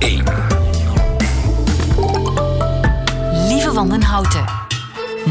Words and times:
1. 0.00 0.24
Lieve 3.48 3.72
Wandenhouten. 3.72 4.44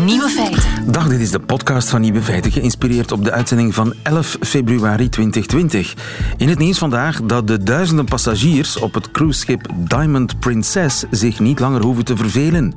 Nieuwe 0.06 0.30
feiten. 0.30 0.92
Dag, 0.92 1.08
dit 1.08 1.19
is 1.19 1.32
de 1.32 1.40
podcast 1.40 1.90
van 1.90 2.01
Nieuwe 2.01 2.22
Feiten, 2.22 2.51
geïnspireerd 2.51 3.11
op 3.11 3.24
de 3.24 3.32
uitzending 3.32 3.74
van 3.74 3.93
11 4.03 4.37
februari 4.42 5.09
2020. 5.09 5.93
In 6.37 6.50
het 6.50 6.59
nieuws 6.59 6.77
vandaag 6.77 7.21
dat 7.21 7.47
de 7.47 7.63
duizenden 7.63 8.05
passagiers 8.05 8.78
op 8.78 8.94
het 8.94 9.12
cruiseschip 9.12 9.68
Diamond 9.76 10.40
Princess 10.40 11.04
zich 11.12 11.40
niet 11.40 11.60
langer 11.60 11.82
hoeven 11.82 12.06
te 12.06 12.18
vervelen. 12.18 12.74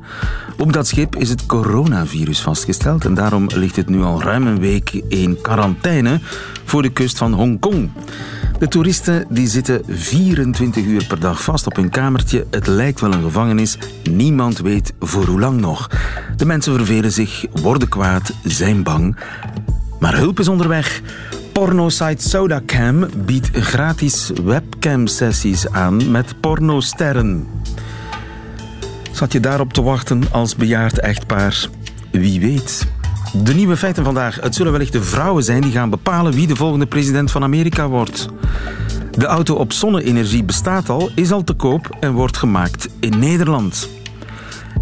Op 0.59 0.73
dat 0.73 0.87
schip 0.87 1.17
is 1.17 1.29
het 1.29 1.47
coronavirus 1.47 2.41
vastgesteld 2.41 3.05
en 3.05 3.15
daarom 3.15 3.47
ligt 3.55 3.77
het 3.77 3.89
nu 3.89 4.03
al 4.03 4.23
ruim 4.23 4.47
een 4.47 4.61
week 4.61 5.03
in 5.09 5.41
quarantaine 5.41 6.21
voor 6.65 6.83
de 6.83 6.93
kust 6.93 7.19
van 7.19 7.33
Hongkong. 7.33 7.91
De 8.59 8.69
toeristen 8.69 9.27
die 9.29 9.49
zitten 9.49 9.83
24 9.89 10.85
uur 10.85 11.07
per 11.07 11.21
dag 11.21 11.43
vast 11.43 11.67
op 11.67 11.77
hun 11.77 11.91
kamertje. 11.91 12.47
Het 12.51 12.67
lijkt 12.67 13.01
wel 13.01 13.13
een 13.13 13.23
gevangenis. 13.23 13.79
Niemand 14.11 14.59
weet 14.59 14.93
voor 15.01 15.25
hoe 15.25 15.41
lang 15.41 15.61
nog. 15.61 15.91
De 16.37 16.45
mensen 16.45 16.77
vervelen 16.77 17.13
zich, 17.13 17.45
worden 17.53 17.89
kwaad, 17.89 18.33
zijn 18.45 18.83
bang. 18.83 19.17
Maar 20.01 20.17
hulp 20.17 20.39
is 20.39 20.49
onderweg. 20.49 21.01
Pornosite 21.53 22.29
SodaCam 22.29 23.07
biedt 23.17 23.51
gratis 23.53 24.31
webcam-sessies 24.45 25.71
aan 25.71 26.11
met 26.11 26.41
pornosterren. 26.41 27.47
Zat 29.13 29.33
je 29.33 29.41
daarop 29.41 29.73
te 29.73 29.83
wachten 29.83 30.23
als 30.31 30.57
bejaard 30.57 30.99
echtpaar? 30.99 31.69
Wie 32.11 32.41
weet. 32.41 32.87
De 33.33 33.55
nieuwe 33.55 33.77
feiten 33.77 34.05
vandaag. 34.05 34.41
Het 34.41 34.55
zullen 34.55 34.73
wellicht 34.73 34.93
de 34.93 35.03
vrouwen 35.03 35.45
zijn 35.45 35.61
die 35.61 35.73
gaan 35.73 35.91
bepalen 35.91 36.33
wie 36.33 36.47
de 36.47 36.57
volgende 36.57 36.87
president 36.87 37.31
van 37.31 37.43
Amerika 37.43 37.89
wordt. 37.89 38.29
De 39.11 39.27
auto 39.27 39.55
op 39.55 39.73
zonne-energie 39.73 40.45
bestaat 40.45 40.89
al, 40.89 41.11
is 41.15 41.33
al 41.33 41.45
te 41.45 41.53
koop 41.53 41.97
en 42.01 42.13
wordt 42.13 42.37
gemaakt 42.37 42.89
in 43.01 43.19
Nederland. 43.19 43.89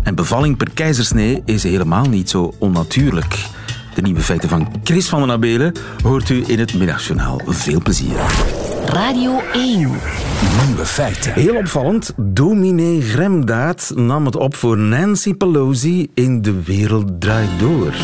En 0.02 0.14
bevalling 0.14 0.56
per 0.56 0.70
keizersnee 0.74 1.42
is 1.44 1.62
helemaal 1.62 2.04
niet 2.04 2.30
zo 2.30 2.54
onnatuurlijk. 2.58 3.46
De 3.94 4.02
nieuwe 4.02 4.20
feiten 4.20 4.48
van 4.48 4.72
Chris 4.84 5.08
van 5.08 5.20
den 5.20 5.30
Abelen 5.30 5.74
hoort 6.02 6.28
u 6.28 6.44
in 6.46 6.58
het 6.58 6.74
middagjournaal. 6.74 7.40
Veel 7.46 7.80
plezier. 7.82 8.16
Radio 8.86 9.40
1. 9.52 9.78
Nieuwe 10.66 10.86
feiten. 10.86 11.32
Heel 11.32 11.56
opvallend, 11.56 12.12
dominee 12.16 13.02
Gremdaad 13.02 13.92
nam 13.94 14.24
het 14.24 14.36
op 14.36 14.54
voor 14.56 14.78
Nancy 14.78 15.34
Pelosi 15.34 16.10
in 16.14 16.42
De 16.42 16.62
Wereld 16.62 17.20
Draait 17.20 17.58
Door. 17.58 17.94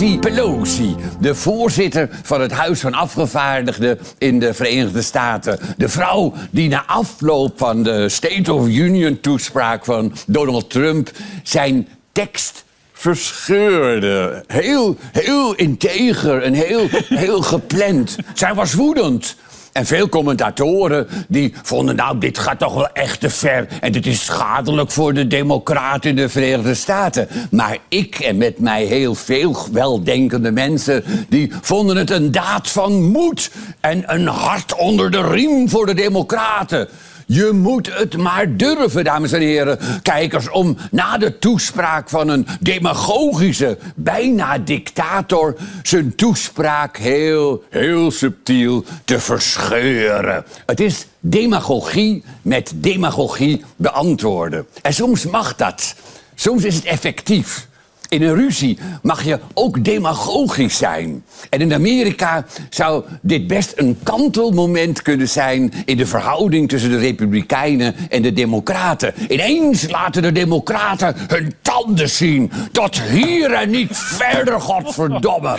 Pelosi, 0.00 0.96
de 1.20 1.34
voorzitter 1.34 2.08
van 2.22 2.40
het 2.40 2.52
Huis 2.52 2.80
van 2.80 2.94
Afgevaardigden 2.94 3.98
in 4.18 4.38
de 4.38 4.54
Verenigde 4.54 5.02
Staten. 5.02 5.58
De 5.76 5.88
vrouw 5.88 6.32
die 6.50 6.68
na 6.68 6.84
afloop 6.86 7.58
van 7.58 7.82
de 7.82 8.08
State 8.08 8.52
of 8.52 8.66
Union 8.66 9.20
toespraak 9.20 9.84
van 9.84 10.12
Donald 10.26 10.70
Trump 10.70 11.10
zijn 11.42 11.88
tekst 12.12 12.64
verscheurde. 12.92 14.44
Heel, 14.46 14.96
heel 15.12 15.54
integer 15.54 16.42
en 16.42 16.52
heel, 16.52 16.86
heel 17.08 17.42
gepland. 17.42 18.16
Zij 18.34 18.54
was 18.54 18.74
woedend. 18.74 19.36
En 19.72 19.86
veel 19.86 20.08
commentatoren 20.08 21.08
die 21.28 21.54
vonden, 21.62 21.96
nou, 21.96 22.18
dit 22.18 22.38
gaat 22.38 22.58
toch 22.58 22.74
wel 22.74 22.88
echt 22.88 23.20
te 23.20 23.30
ver. 23.30 23.66
En 23.80 23.92
dit 23.92 24.06
is 24.06 24.24
schadelijk 24.24 24.90
voor 24.90 25.14
de 25.14 25.26
democraten 25.26 26.10
in 26.10 26.16
de 26.16 26.28
Verenigde 26.28 26.74
Staten. 26.74 27.28
Maar 27.50 27.78
ik 27.88 28.18
en 28.18 28.36
met 28.36 28.58
mij 28.58 28.84
heel 28.84 29.14
veel 29.14 29.56
weldenkende 29.72 30.50
mensen... 30.50 31.04
die 31.28 31.52
vonden 31.60 31.96
het 31.96 32.10
een 32.10 32.32
daad 32.32 32.70
van 32.70 33.02
moed. 33.02 33.50
En 33.80 34.02
een 34.06 34.26
hart 34.26 34.74
onder 34.74 35.10
de 35.10 35.22
riem 35.22 35.68
voor 35.68 35.86
de 35.86 35.94
democraten. 35.94 36.88
Je 37.26 37.50
moet 37.52 37.98
het 37.98 38.16
maar 38.16 38.56
durven, 38.56 39.04
dames 39.04 39.32
en 39.32 39.40
heren. 39.40 39.78
Kijkers, 40.02 40.50
om 40.50 40.76
na 40.90 41.18
de 41.18 41.38
toespraak 41.38 42.08
van 42.08 42.28
een 42.28 42.46
demagogische, 42.60 43.78
bijna 43.94 44.58
dictator... 44.58 45.56
zijn 45.82 46.14
toespraak 46.14 46.96
heel, 46.96 47.64
heel 47.70 48.10
subtiel 48.10 48.84
te 49.04 49.20
verscheuren. 49.20 50.44
Het 50.66 50.80
is 50.80 51.06
demagogie 51.20 52.24
met 52.42 52.72
demagogie 52.74 53.64
beantwoorden. 53.76 54.66
En 54.82 54.94
soms 54.94 55.26
mag 55.26 55.56
dat. 55.56 55.94
Soms 56.34 56.64
is 56.64 56.74
het 56.74 56.84
effectief. 56.84 57.70
In 58.12 58.22
een 58.22 58.34
ruzie 58.34 58.78
mag 59.02 59.24
je 59.24 59.38
ook 59.54 59.84
demagogisch 59.84 60.76
zijn. 60.76 61.24
En 61.50 61.60
in 61.60 61.74
Amerika 61.74 62.44
zou 62.70 63.04
dit 63.20 63.46
best 63.46 63.72
een 63.76 63.98
kantelmoment 64.02 65.02
kunnen 65.02 65.28
zijn 65.28 65.72
in 65.84 65.96
de 65.96 66.06
verhouding 66.06 66.68
tussen 66.68 66.90
de 66.90 66.98
Republikeinen 66.98 67.94
en 68.08 68.22
de 68.22 68.32
Democraten. 68.32 69.14
Ineens 69.28 69.90
laten 69.90 70.22
de 70.22 70.32
Democraten 70.32 71.14
hun 71.28 71.54
tanden 71.62 72.08
zien. 72.08 72.52
Tot 72.72 73.00
hier 73.00 73.52
en 73.52 73.70
niet 73.70 73.96
verder, 73.96 74.60
godverdomme. 74.60 75.56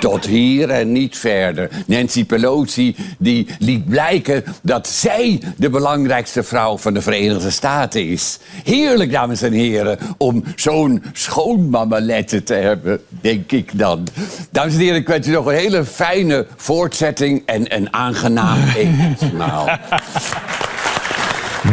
Tot 0.00 0.26
hier 0.26 0.70
en 0.70 0.92
niet 0.92 1.18
verder. 1.18 1.70
Nancy 1.86 2.24
Pelosi 2.24 2.96
die 3.18 3.46
liet 3.58 3.88
blijken 3.88 4.44
dat 4.62 4.88
zij 4.88 5.40
de 5.56 5.70
belangrijkste 5.70 6.42
vrouw 6.42 6.78
van 6.78 6.94
de 6.94 7.02
Verenigde 7.02 7.50
Staten 7.50 8.08
is. 8.08 8.38
Heerlijk, 8.64 9.12
dames 9.12 9.42
en 9.42 9.52
heren, 9.52 9.98
om 10.18 10.44
zo'n 10.56 11.02
schoonmamalette 11.12 12.42
te 12.42 12.54
hebben, 12.54 13.00
denk 13.08 13.52
ik 13.52 13.78
dan. 13.78 14.06
Dames 14.50 14.74
en 14.74 14.80
heren, 14.80 14.96
ik 14.96 15.08
wens 15.08 15.26
u 15.26 15.30
nog 15.30 15.46
een 15.46 15.54
hele 15.54 15.84
fijne 15.84 16.46
voortzetting 16.56 17.42
en 17.46 17.74
een 17.76 17.92
aangenaam 17.92 18.58
etmaal. 19.20 19.78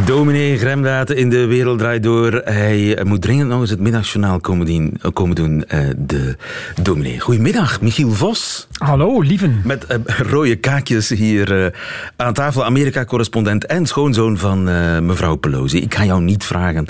Dominee 0.05 0.57
Gremdaad 0.57 1.09
in 1.09 1.29
De 1.29 1.45
Wereld 1.45 1.79
Draait 1.79 2.03
Door. 2.03 2.31
Hij 2.43 2.99
moet 3.03 3.21
dringend 3.21 3.49
nog 3.49 3.59
eens 3.61 3.69
het 3.69 3.79
middagjournaal 3.79 4.39
komen, 4.39 4.65
dien- 4.65 4.97
eh, 5.01 5.11
komen 5.13 5.35
doen, 5.35 5.63
eh, 5.67 5.79
de 5.97 6.35
dominee. 6.81 7.19
Goedemiddag, 7.19 7.81
Michiel 7.81 8.09
Vos. 8.11 8.67
Hallo, 8.77 9.21
lieven. 9.21 9.61
Met 9.63 9.85
eh, 9.85 9.97
rode 10.31 10.55
kaakjes 10.55 11.09
hier 11.09 11.73
aan 12.15 12.33
tafel. 12.33 12.65
Amerika-correspondent 12.65 13.65
en 13.65 13.85
schoonzoon 13.85 14.37
van 14.37 14.63
mevrouw 15.05 15.35
Pelosi. 15.35 15.77
Ik 15.81 15.95
ga 15.95 16.05
jou 16.05 16.21
niet 16.21 16.43
vragen 16.43 16.85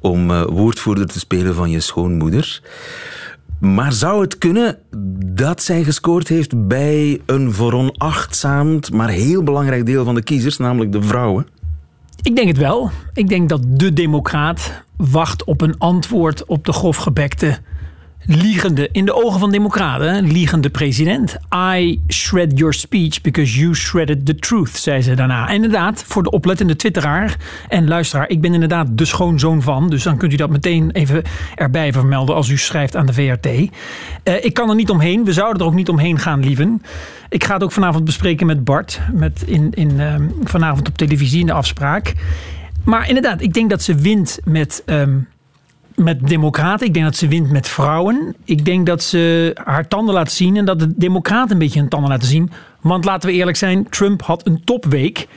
om 0.00 0.44
woordvoerder 0.44 1.06
te 1.06 1.18
spelen 1.18 1.54
van 1.54 1.70
je 1.70 1.80
schoonmoeder. 1.80 2.60
Maar 3.60 3.92
zou 3.92 4.20
het 4.20 4.38
kunnen 4.38 4.78
dat 5.26 5.62
zij 5.62 5.84
gescoord 5.84 6.28
heeft 6.28 6.68
bij 6.68 7.20
een 7.26 7.52
veronachtzaamd, 7.52 8.92
maar 8.92 9.08
heel 9.08 9.42
belangrijk 9.42 9.86
deel 9.86 10.04
van 10.04 10.14
de 10.14 10.22
kiezers, 10.22 10.56
namelijk 10.56 10.92
de 10.92 11.02
vrouwen? 11.02 11.46
Ik 12.22 12.36
denk 12.36 12.48
het 12.48 12.56
wel. 12.56 12.90
Ik 13.12 13.28
denk 13.28 13.48
dat 13.48 13.60
de 13.66 13.92
democraat 13.92 14.84
wacht 14.96 15.44
op 15.44 15.60
een 15.60 15.78
antwoord 15.78 16.44
op 16.46 16.64
de 16.64 16.72
grofgebekte, 16.72 17.58
liegende, 18.26 18.88
in 18.92 19.04
de 19.04 19.14
ogen 19.14 19.40
van 19.40 19.50
democraten, 19.50 20.32
liegende 20.32 20.70
president. 20.70 21.36
I 21.54 22.02
shred 22.08 22.58
your 22.58 22.74
speech 22.74 23.20
because 23.20 23.58
you 23.58 23.74
shredded 23.74 24.26
the 24.26 24.34
truth, 24.34 24.76
zei 24.76 25.02
ze 25.02 25.14
daarna. 25.14 25.48
En 25.48 25.54
inderdaad, 25.54 26.04
voor 26.06 26.22
de 26.22 26.30
oplettende 26.30 26.76
twitteraar 26.76 27.36
en 27.68 27.88
luisteraar, 27.88 28.28
ik 28.28 28.40
ben 28.40 28.54
inderdaad 28.54 28.86
de 28.98 29.04
schoonzoon 29.04 29.62
van, 29.62 29.90
dus 29.90 30.02
dan 30.02 30.16
kunt 30.16 30.32
u 30.32 30.36
dat 30.36 30.50
meteen 30.50 30.90
even 30.90 31.22
erbij 31.54 31.92
vermelden 31.92 32.34
als 32.34 32.48
u 32.48 32.58
schrijft 32.58 32.96
aan 32.96 33.06
de 33.06 33.12
VRT. 33.12 33.46
Eh, 33.46 34.44
ik 34.44 34.54
kan 34.54 34.68
er 34.68 34.74
niet 34.74 34.90
omheen, 34.90 35.24
we 35.24 35.32
zouden 35.32 35.62
er 35.62 35.68
ook 35.68 35.74
niet 35.74 35.88
omheen 35.88 36.18
gaan, 36.18 36.44
lieven. 36.44 36.82
Ik 37.28 37.44
ga 37.44 37.54
het 37.54 37.62
ook 37.62 37.72
vanavond 37.72 38.04
bespreken 38.04 38.46
met 38.46 38.64
Bart, 38.64 39.00
met 39.12 39.42
in, 39.46 39.70
in, 39.70 40.00
ehm, 40.00 40.28
vanavond 40.44 40.88
op 40.88 40.96
televisie 40.96 41.40
in 41.40 41.46
de 41.46 41.52
afspraak. 41.52 42.14
Maar 42.84 43.08
inderdaad, 43.08 43.42
ik 43.42 43.52
denk 43.52 43.70
dat 43.70 43.82
ze 43.82 43.94
wint 43.94 44.38
met, 44.44 44.82
ehm, 44.86 45.18
met 45.94 46.28
democraten. 46.28 46.86
Ik 46.86 46.94
denk 46.94 47.04
dat 47.04 47.16
ze 47.16 47.28
wint 47.28 47.50
met 47.50 47.68
vrouwen. 47.68 48.36
Ik 48.44 48.64
denk 48.64 48.86
dat 48.86 49.02
ze 49.02 49.50
haar 49.64 49.88
tanden 49.88 50.14
laat 50.14 50.32
zien 50.32 50.56
en 50.56 50.64
dat 50.64 50.78
de 50.78 50.92
democraten 50.96 51.52
een 51.52 51.58
beetje 51.58 51.80
hun 51.80 51.88
tanden 51.88 52.10
laten 52.10 52.28
zien. 52.28 52.50
Want 52.80 53.04
laten 53.04 53.28
we 53.28 53.34
eerlijk 53.34 53.56
zijn, 53.56 53.88
Trump 53.88 54.22
had 54.22 54.46
een 54.46 54.64
topweek. 54.64 55.28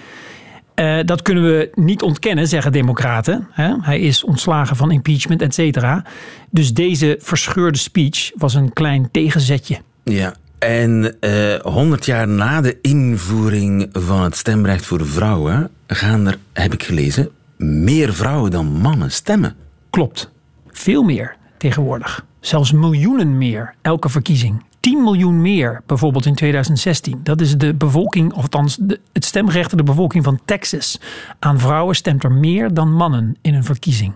Eh, 0.74 1.00
dat 1.06 1.22
kunnen 1.22 1.44
we 1.44 1.70
niet 1.74 2.02
ontkennen, 2.02 2.48
zeggen 2.48 2.72
democraten. 2.72 3.48
Hij 3.82 4.00
is 4.00 4.24
ontslagen 4.24 4.76
van 4.76 4.92
impeachment, 4.92 5.42
et 5.42 5.54
cetera. 5.54 6.04
Dus 6.50 6.74
deze 6.74 7.18
verscheurde 7.22 7.78
speech 7.78 8.32
was 8.36 8.54
een 8.54 8.74
klein 8.74 9.10
tegenzetje. 9.12 9.78
Ja, 10.04 10.34
en 10.60 11.16
eh 11.20 11.60
100 11.62 12.06
jaar 12.06 12.28
na 12.28 12.62
de 12.62 12.78
invoering 12.82 13.90
van 13.92 14.22
het 14.22 14.36
stemrecht 14.36 14.86
voor 14.86 15.06
vrouwen 15.06 15.70
gaan 15.88 16.28
er, 16.28 16.38
heb 16.54 16.74
ik 16.74 16.84
gelezen, 16.84 17.30
meer 17.58 18.14
vrouwen 18.14 18.52
dan 18.52 18.66
mannen 18.66 19.12
stemmen. 19.12 19.56
Klopt. 19.90 20.34
Veel 20.78 21.04
meer 21.04 21.36
tegenwoordig. 21.58 22.26
Zelfs 22.40 22.72
miljoenen 22.72 23.38
meer 23.38 23.74
elke 23.82 24.10
verkiezing. 24.10 24.64
10 24.80 25.04
miljoen 25.04 25.42
meer 25.42 25.82
bijvoorbeeld 25.86 26.26
in 26.26 26.36
2016. 26.36 27.20
Dat 27.24 27.42
is 27.42 27.58
de 27.58 27.74
bevolking, 27.74 28.34
of 28.34 28.42
althans 28.42 28.78
de, 28.80 29.00
het 29.14 29.26
stemrecht 29.26 29.78
de 29.78 29.84
bevolking 29.84 30.24
van 30.24 30.40
Texas. 30.46 31.00
Aan 31.40 31.60
vrouwen 31.60 31.96
stemt 31.96 32.24
er 32.24 32.32
meer 32.32 32.74
dan 32.74 32.94
mannen 32.94 33.38
in 33.42 33.54
een 33.54 33.64
verkiezing. 33.64 34.14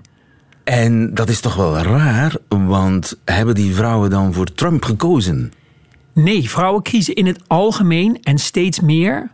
En 0.64 1.14
dat 1.14 1.30
is 1.30 1.40
toch 1.40 1.56
wel 1.56 1.78
raar, 1.78 2.36
want 2.48 3.20
hebben 3.26 3.56
die 3.56 3.76
vrouwen 3.76 4.10
dan 4.10 4.34
voor 4.34 4.54
Trump 4.54 4.84
gekozen? 4.84 5.54
Nee, 6.14 6.50
vrouwen 6.50 6.82
kiezen 6.82 7.16
in 7.16 7.26
het 7.26 7.42
algemeen 7.48 8.18
en 8.22 8.38
steeds 8.38 8.80
meer 8.80 9.32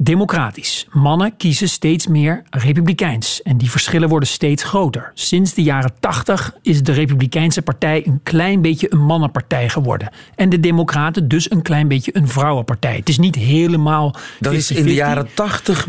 democratisch. 0.00 0.86
Mannen 0.90 1.36
kiezen 1.36 1.68
steeds 1.68 2.06
meer 2.06 2.42
republikeins. 2.50 3.42
En 3.42 3.56
die 3.56 3.70
verschillen 3.70 4.08
worden 4.08 4.28
steeds 4.28 4.62
groter. 4.62 5.10
Sinds 5.14 5.54
de 5.54 5.62
jaren 5.62 5.92
80 6.00 6.54
is 6.62 6.82
de 6.82 6.92
Republikeinse 6.92 7.62
Partij 7.62 8.06
een 8.06 8.20
klein 8.22 8.62
beetje 8.62 8.92
een 8.92 9.04
mannenpartij 9.04 9.68
geworden. 9.68 10.10
En 10.34 10.48
de 10.48 10.60
Democraten 10.60 11.28
dus 11.28 11.50
een 11.50 11.62
klein 11.62 11.88
beetje 11.88 12.16
een 12.16 12.28
vrouwenpartij. 12.28 12.96
Het 12.96 13.08
is 13.08 13.18
niet 13.18 13.34
helemaal. 13.34 14.14
Dat 14.40 14.52
is 14.52 14.70
in 14.70 14.84
de 14.84 14.90
50-50. 14.90 14.94
jaren 14.94 15.28
tachtig 15.34 15.86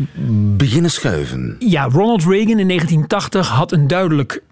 beginnen 0.56 0.90
schuiven. 0.90 1.56
Ja, 1.58 1.84
Ronald 1.84 2.24
Reagan 2.24 2.58
in 2.58 2.68
1980 2.68 3.48
had 3.48 3.72
een 3.72 3.86
duidelijk 3.86 4.42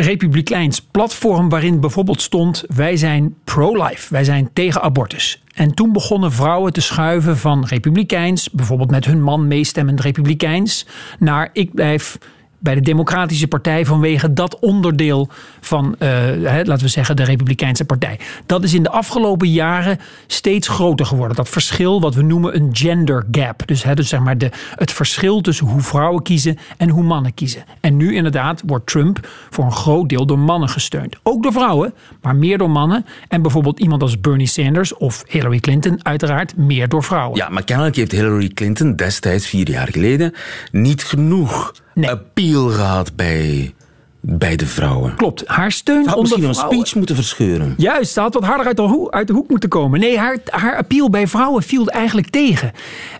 republikeins 0.00 0.80
platform 0.80 1.48
waarin 1.48 1.80
bijvoorbeeld 1.80 2.22
stond: 2.22 2.64
wij 2.74 2.96
zijn 2.96 3.34
pro-life, 3.44 4.12
wij 4.12 4.24
zijn 4.24 4.50
tegen 4.52 4.82
abortus. 4.82 5.42
En 5.54 5.74
toen 5.74 5.92
begonnen 5.92 6.32
vrouwen 6.32 6.72
te 6.72 6.80
schuiven 6.80 7.38
van 7.38 7.64
republikeins, 7.64 8.50
bijvoorbeeld 8.50 8.90
met 8.90 9.04
hun 9.04 9.22
man 9.22 9.48
meestemmend 9.48 10.00
republikeins, 10.00 10.86
naar 11.18 11.50
ik 11.52 11.74
blijf 11.74 12.18
bij 12.60 12.74
de 12.74 12.80
Democratische 12.80 13.48
Partij 13.48 13.86
vanwege 13.86 14.32
dat 14.32 14.58
onderdeel 14.58 15.28
van, 15.60 15.94
eh, 15.98 16.08
hè, 16.42 16.62
laten 16.64 16.84
we 16.84 16.88
zeggen, 16.88 17.16
de 17.16 17.24
Republikeinse 17.24 17.84
Partij. 17.84 18.18
Dat 18.46 18.64
is 18.64 18.74
in 18.74 18.82
de 18.82 18.90
afgelopen 18.90 19.48
jaren 19.50 19.98
steeds 20.26 20.68
groter 20.68 21.06
geworden. 21.06 21.36
Dat 21.36 21.48
verschil 21.48 22.00
wat 22.00 22.14
we 22.14 22.22
noemen 22.22 22.56
een 22.56 22.68
gender 22.72 23.26
gap. 23.30 23.62
Dus, 23.66 23.82
hè, 23.82 23.94
dus 23.94 24.08
zeg 24.08 24.20
maar 24.20 24.38
de, 24.38 24.50
het 24.74 24.92
verschil 24.92 25.40
tussen 25.40 25.66
hoe 25.66 25.80
vrouwen 25.80 26.22
kiezen 26.22 26.58
en 26.76 26.88
hoe 26.88 27.02
mannen 27.04 27.34
kiezen. 27.34 27.64
En 27.80 27.96
nu 27.96 28.14
inderdaad 28.14 28.62
wordt 28.66 28.86
Trump 28.86 29.28
voor 29.50 29.64
een 29.64 29.72
groot 29.72 30.08
deel 30.08 30.26
door 30.26 30.38
mannen 30.38 30.68
gesteund. 30.68 31.16
Ook 31.22 31.42
door 31.42 31.52
vrouwen, 31.52 31.94
maar 32.22 32.36
meer 32.36 32.58
door 32.58 32.70
mannen. 32.70 33.06
En 33.28 33.42
bijvoorbeeld 33.42 33.80
iemand 33.80 34.02
als 34.02 34.20
Bernie 34.20 34.46
Sanders 34.46 34.96
of 34.96 35.24
Hillary 35.28 35.58
Clinton 35.58 36.00
uiteraard 36.02 36.56
meer 36.56 36.88
door 36.88 37.02
vrouwen. 37.02 37.36
Ja, 37.36 37.48
maar 37.48 37.64
kennelijk 37.64 37.96
heeft 37.96 38.12
Hillary 38.12 38.48
Clinton 38.48 38.96
destijds, 38.96 39.46
vier 39.46 39.70
jaar 39.70 39.88
geleden, 39.90 40.34
niet 40.70 41.04
genoeg 41.04 41.72
Nee. 41.94 42.10
appeal 42.10 42.49
gehad 42.58 43.16
bij, 43.16 43.74
bij 44.20 44.56
de 44.56 44.66
vrouwen. 44.66 45.14
Klopt, 45.14 45.46
haar 45.46 45.72
steun 45.72 46.02
Ze 46.02 46.08
had 46.08 46.18
onder 46.18 46.38
misschien 46.38 46.64
een 46.64 46.72
speech 46.72 46.94
moeten 46.94 47.14
verscheuren. 47.14 47.74
Juist, 47.76 48.12
ze 48.12 48.20
had 48.20 48.34
wat 48.34 48.44
harder 48.44 48.66
uit 48.66 48.76
de, 48.76 48.82
hoek, 48.82 49.10
uit 49.12 49.26
de 49.26 49.32
hoek 49.32 49.48
moeten 49.48 49.68
komen. 49.68 50.00
Nee, 50.00 50.18
haar, 50.18 50.38
haar 50.44 50.76
appeal 50.76 51.10
bij 51.10 51.26
vrouwen 51.26 51.62
viel 51.62 51.88
eigenlijk 51.88 52.30
tegen. 52.30 52.72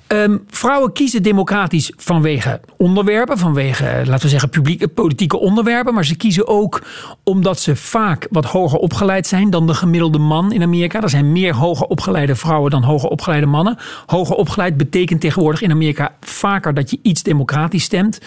Ehm, 0.07 0.37
vrouwen 0.49 0.93
kiezen 0.93 1.23
democratisch 1.23 1.93
vanwege 1.97 2.61
onderwerpen, 2.77 3.39
vanwege, 3.39 4.03
laten 4.05 4.23
we 4.23 4.29
zeggen, 4.29 4.49
publieke, 4.49 4.89
politieke 4.89 5.39
onderwerpen. 5.39 5.95
Maar 5.95 6.05
ze 6.05 6.17
kiezen 6.17 6.49
ook 6.49 6.83
omdat 7.25 7.61
ze 7.61 7.77
vaak 7.77 8.27
wat 8.31 8.45
hoger 8.45 8.79
opgeleid 8.79 9.27
zijn 9.27 9.51
dan 9.51 9.67
de 9.67 9.75
gemiddelde 9.75 10.19
man 10.19 10.53
in 10.53 10.63
Amerika. 10.63 11.03
Er 11.03 11.11
zijn 11.11 11.33
meer 11.33 11.55
hoger 11.55 11.87
opgeleide 11.87 12.35
vrouwen 12.35 12.71
dan 12.71 12.83
hoger 12.83 13.09
opgeleide 13.09 13.47
mannen. 13.47 13.79
Hoger 14.07 14.37
opgeleid 14.37 14.77
betekent 14.77 15.21
tegenwoordig 15.21 15.63
in 15.63 15.71
Amerika 15.71 16.15
vaker 16.21 16.75
dat 16.75 16.91
je 16.91 16.99
iets 17.03 17.23
democratisch 17.23 17.85
stemt. 17.85 18.19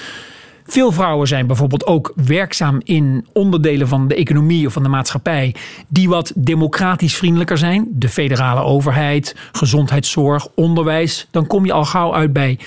Veel 0.66 0.92
vrouwen 0.92 1.28
zijn 1.28 1.48
bijvoorbeeld 1.48 1.86
ook 1.86 2.14
werkzaam 2.16 2.82
in 2.84 3.28
onderdelen 3.34 3.88
van 3.88 4.08
de 4.08 4.16
economie 4.16 4.68
of 4.68 4.74
van 4.74 4.84
de 4.84 4.90
maatschappij 4.90 5.56
die 5.88 6.10
wat 6.10 6.32
democratisch 6.36 7.16
vriendelijker 7.16 7.58
zijn. 7.58 7.88
De 7.92 8.10
federale 8.10 8.62
overheid, 8.62 9.36
gezondheidszorg, 9.52 10.48
onderwijs. 10.56 11.28
Dan 11.32 11.48
kom 11.48 11.66
je 11.66 11.74
al 11.74 11.86
gauw 11.86 12.14
uit 12.14 12.34
bij, 12.34 12.60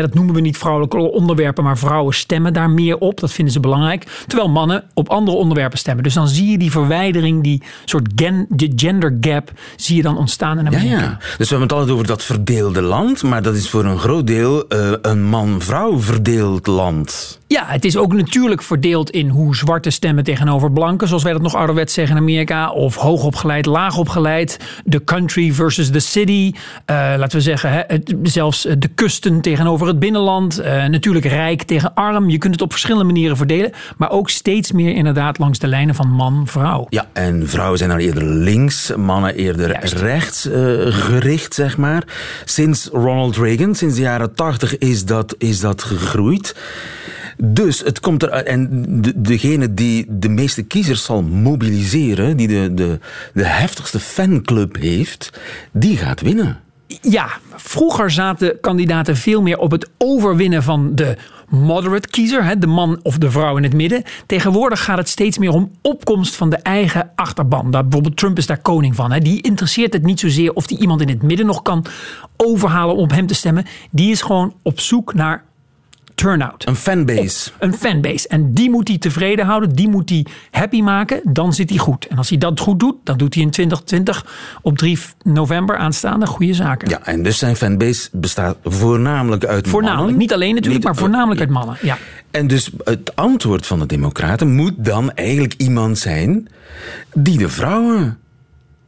dat 0.00 0.14
noemen 0.14 0.34
we 0.34 0.40
niet 0.40 0.58
vrouwelijke 0.58 0.96
onderwerpen, 0.96 1.64
maar 1.64 1.78
vrouwen 1.78 2.14
stemmen 2.14 2.52
daar 2.52 2.70
meer 2.70 2.98
op. 2.98 3.20
Dat 3.20 3.32
vinden 3.32 3.52
ze 3.52 3.60
belangrijk. 3.60 4.24
Terwijl 4.26 4.48
mannen 4.48 4.84
op 4.94 5.08
andere 5.08 5.36
onderwerpen 5.36 5.78
stemmen. 5.78 6.04
Dus 6.04 6.14
dan 6.14 6.28
zie 6.28 6.50
je 6.50 6.58
die 6.58 6.70
verwijdering, 6.70 7.42
die 7.42 7.62
soort 7.84 8.12
gen, 8.16 8.46
de 8.48 8.72
gender 8.76 9.16
gap, 9.20 9.52
zie 9.76 9.96
je 9.96 10.02
dan 10.02 10.18
ontstaan 10.18 10.58
in 10.58 10.66
Amerika. 10.66 11.00
ja. 11.00 11.18
Dus 11.18 11.48
we 11.48 11.56
hebben 11.56 11.60
het 11.60 11.72
altijd 11.72 11.90
over 11.90 12.06
dat 12.06 12.22
verdeelde 12.22 12.82
land, 12.82 13.22
maar 13.22 13.42
dat 13.42 13.54
is 13.54 13.68
voor 13.68 13.84
een 13.84 13.98
groot 13.98 14.26
deel 14.26 14.68
eh, 14.68 14.92
een 15.02 15.22
man-vrouw 15.22 16.00
verdeeld 16.00 16.66
land. 16.66 17.40
Ja, 17.52 17.64
het 17.66 17.84
is 17.84 17.96
ook 17.96 18.12
natuurlijk 18.12 18.62
verdeeld 18.62 19.10
in 19.10 19.28
hoe 19.28 19.56
zwarte 19.56 19.90
stemmen 19.90 20.24
tegenover 20.24 20.72
blanken, 20.72 21.08
zoals 21.08 21.22
wij 21.22 21.32
dat 21.32 21.42
nog 21.42 21.54
ouderwets 21.54 21.94
zeggen 21.94 22.16
in 22.16 22.22
Amerika, 22.22 22.70
of 22.70 22.96
hoogopgeleid, 22.96 23.66
laagopgeleid, 23.66 24.58
de 24.84 25.04
country 25.04 25.52
versus 25.52 25.90
the 25.90 25.98
city, 25.98 26.52
Eh, 26.84 26.96
laten 26.96 27.36
we 27.36 27.40
zeggen, 27.40 27.72
hè, 27.72 27.84
zelfs 28.22 28.66
eh, 28.66 28.74
de 28.78 28.88
kusten 28.88 29.40
tegenover 29.40 29.86
het 29.86 29.98
binnenland, 29.98 30.58
Eh, 30.58 30.86
natuurlijk 30.86 31.24
rijk 31.24 31.62
tegen 31.62 31.94
arm. 31.94 32.30
Je 32.30 32.38
kunt 32.38 32.52
het 32.52 32.62
op 32.62 32.70
verschillende 32.70 33.04
manieren 33.04 33.36
verdelen, 33.36 33.72
maar 33.96 34.10
ook 34.10 34.30
steeds 34.30 34.72
meer 34.72 34.94
inderdaad 34.94 35.38
langs 35.38 35.58
de 35.58 35.66
lijnen 35.66 35.94
van 35.94 36.10
man-vrouw. 36.10 36.86
Ja, 36.88 37.06
en 37.12 37.48
vrouwen 37.48 37.78
zijn 37.78 37.90
dan 37.90 37.98
eerder 37.98 38.24
links, 38.24 38.92
mannen 38.96 39.34
eerder 39.34 39.70
Juist. 39.70 39.92
rechts 39.92 40.48
gericht, 40.88 41.54
zeg 41.54 41.76
maar. 41.76 42.02
Sinds 42.44 42.88
Ronald 42.92 43.36
Reagan, 43.36 43.74
sinds 43.74 43.94
de 43.94 44.00
jaren 44.00 44.34
tachtig, 44.34 44.78
is 44.78 45.04
dat, 45.04 45.34
is 45.38 45.60
dat 45.60 45.82
gegroeid. 45.82 46.54
Dus 47.44 47.80
het 47.80 48.00
komt 48.00 48.22
er. 48.22 48.30
En 48.30 48.86
de, 49.02 49.12
degene 49.16 49.74
die 49.74 50.06
de 50.08 50.28
meeste 50.28 50.62
kiezers 50.62 51.04
zal 51.04 51.22
mobiliseren, 51.22 52.36
die 52.36 52.48
de, 52.48 52.74
de, 52.74 52.98
de 53.34 53.44
heftigste 53.44 54.00
fanclub 54.00 54.76
heeft, 54.76 55.40
die 55.72 55.96
gaat 55.96 56.20
winnen. 56.20 56.60
Ja, 57.00 57.28
vroeger 57.56 58.10
zaten 58.10 58.60
kandidaten 58.60 59.16
veel 59.16 59.42
meer 59.42 59.58
op 59.58 59.70
het 59.70 59.90
overwinnen 59.98 60.62
van 60.62 60.94
de 60.94 61.16
moderate 61.48 62.08
kiezer, 62.08 62.60
de 62.60 62.66
man 62.66 63.00
of 63.02 63.18
de 63.18 63.30
vrouw 63.30 63.56
in 63.56 63.62
het 63.62 63.74
midden. 63.74 64.02
Tegenwoordig 64.26 64.84
gaat 64.84 64.98
het 64.98 65.08
steeds 65.08 65.38
meer 65.38 65.52
om 65.52 65.70
opkomst 65.82 66.34
van 66.34 66.50
de 66.50 66.56
eigen 66.56 67.10
achterban. 67.14 67.70
Bijvoorbeeld 67.70 68.16
Trump 68.16 68.38
is 68.38 68.46
daar 68.46 68.62
koning 68.62 68.94
van. 68.94 69.18
Die 69.20 69.42
interesseert 69.42 69.92
het 69.92 70.02
niet 70.02 70.20
zozeer 70.20 70.52
of 70.52 70.66
die 70.66 70.78
iemand 70.78 71.00
in 71.00 71.08
het 71.08 71.22
midden 71.22 71.46
nog 71.46 71.62
kan 71.62 71.84
overhalen 72.36 72.96
om 72.96 73.02
op 73.02 73.10
hem 73.10 73.26
te 73.26 73.34
stemmen. 73.34 73.64
Die 73.90 74.10
is 74.10 74.22
gewoon 74.22 74.54
op 74.62 74.80
zoek 74.80 75.14
naar 75.14 75.44
turnout. 76.22 76.66
Een 76.66 76.76
fanbase. 76.76 77.50
Een 77.58 77.74
fanbase. 77.74 78.28
En 78.28 78.54
die 78.54 78.70
moet 78.70 78.88
hij 78.88 78.98
tevreden 78.98 79.46
houden, 79.46 79.74
die 79.74 79.88
moet 79.88 80.10
hij 80.10 80.26
happy 80.50 80.80
maken, 80.82 81.20
dan 81.24 81.52
zit 81.52 81.68
hij 81.70 81.78
goed. 81.78 82.06
En 82.06 82.16
als 82.16 82.28
hij 82.28 82.38
dat 82.38 82.60
goed 82.60 82.80
doet, 82.80 82.94
dan 83.04 83.16
doet 83.16 83.34
hij 83.34 83.42
in 83.42 83.50
2020 83.50 84.26
op 84.62 84.78
3 84.78 84.98
november 85.22 85.76
aanstaande 85.76 86.26
goede 86.26 86.54
zaken. 86.54 86.88
Ja, 86.88 87.00
en 87.04 87.22
dus 87.22 87.38
zijn 87.38 87.56
fanbase 87.56 88.08
bestaat 88.12 88.56
voornamelijk 88.64 89.44
uit 89.44 89.68
Voornamelijk, 89.68 89.98
mannen. 90.02 90.18
niet 90.18 90.32
alleen 90.32 90.54
natuurlijk, 90.54 90.84
Niet- 90.84 90.92
maar 90.92 91.02
voornamelijk 91.02 91.40
uit 91.40 91.50
mannen. 91.50 91.76
Ja. 91.82 91.98
En 92.30 92.46
dus 92.46 92.70
het 92.84 93.16
antwoord 93.16 93.66
van 93.66 93.78
de 93.78 93.86
Democraten 93.86 94.54
moet 94.54 94.72
dan 94.76 95.12
eigenlijk 95.12 95.54
iemand 95.56 95.98
zijn 95.98 96.48
die 97.14 97.38
de 97.38 97.48
vrouwen 97.48 98.18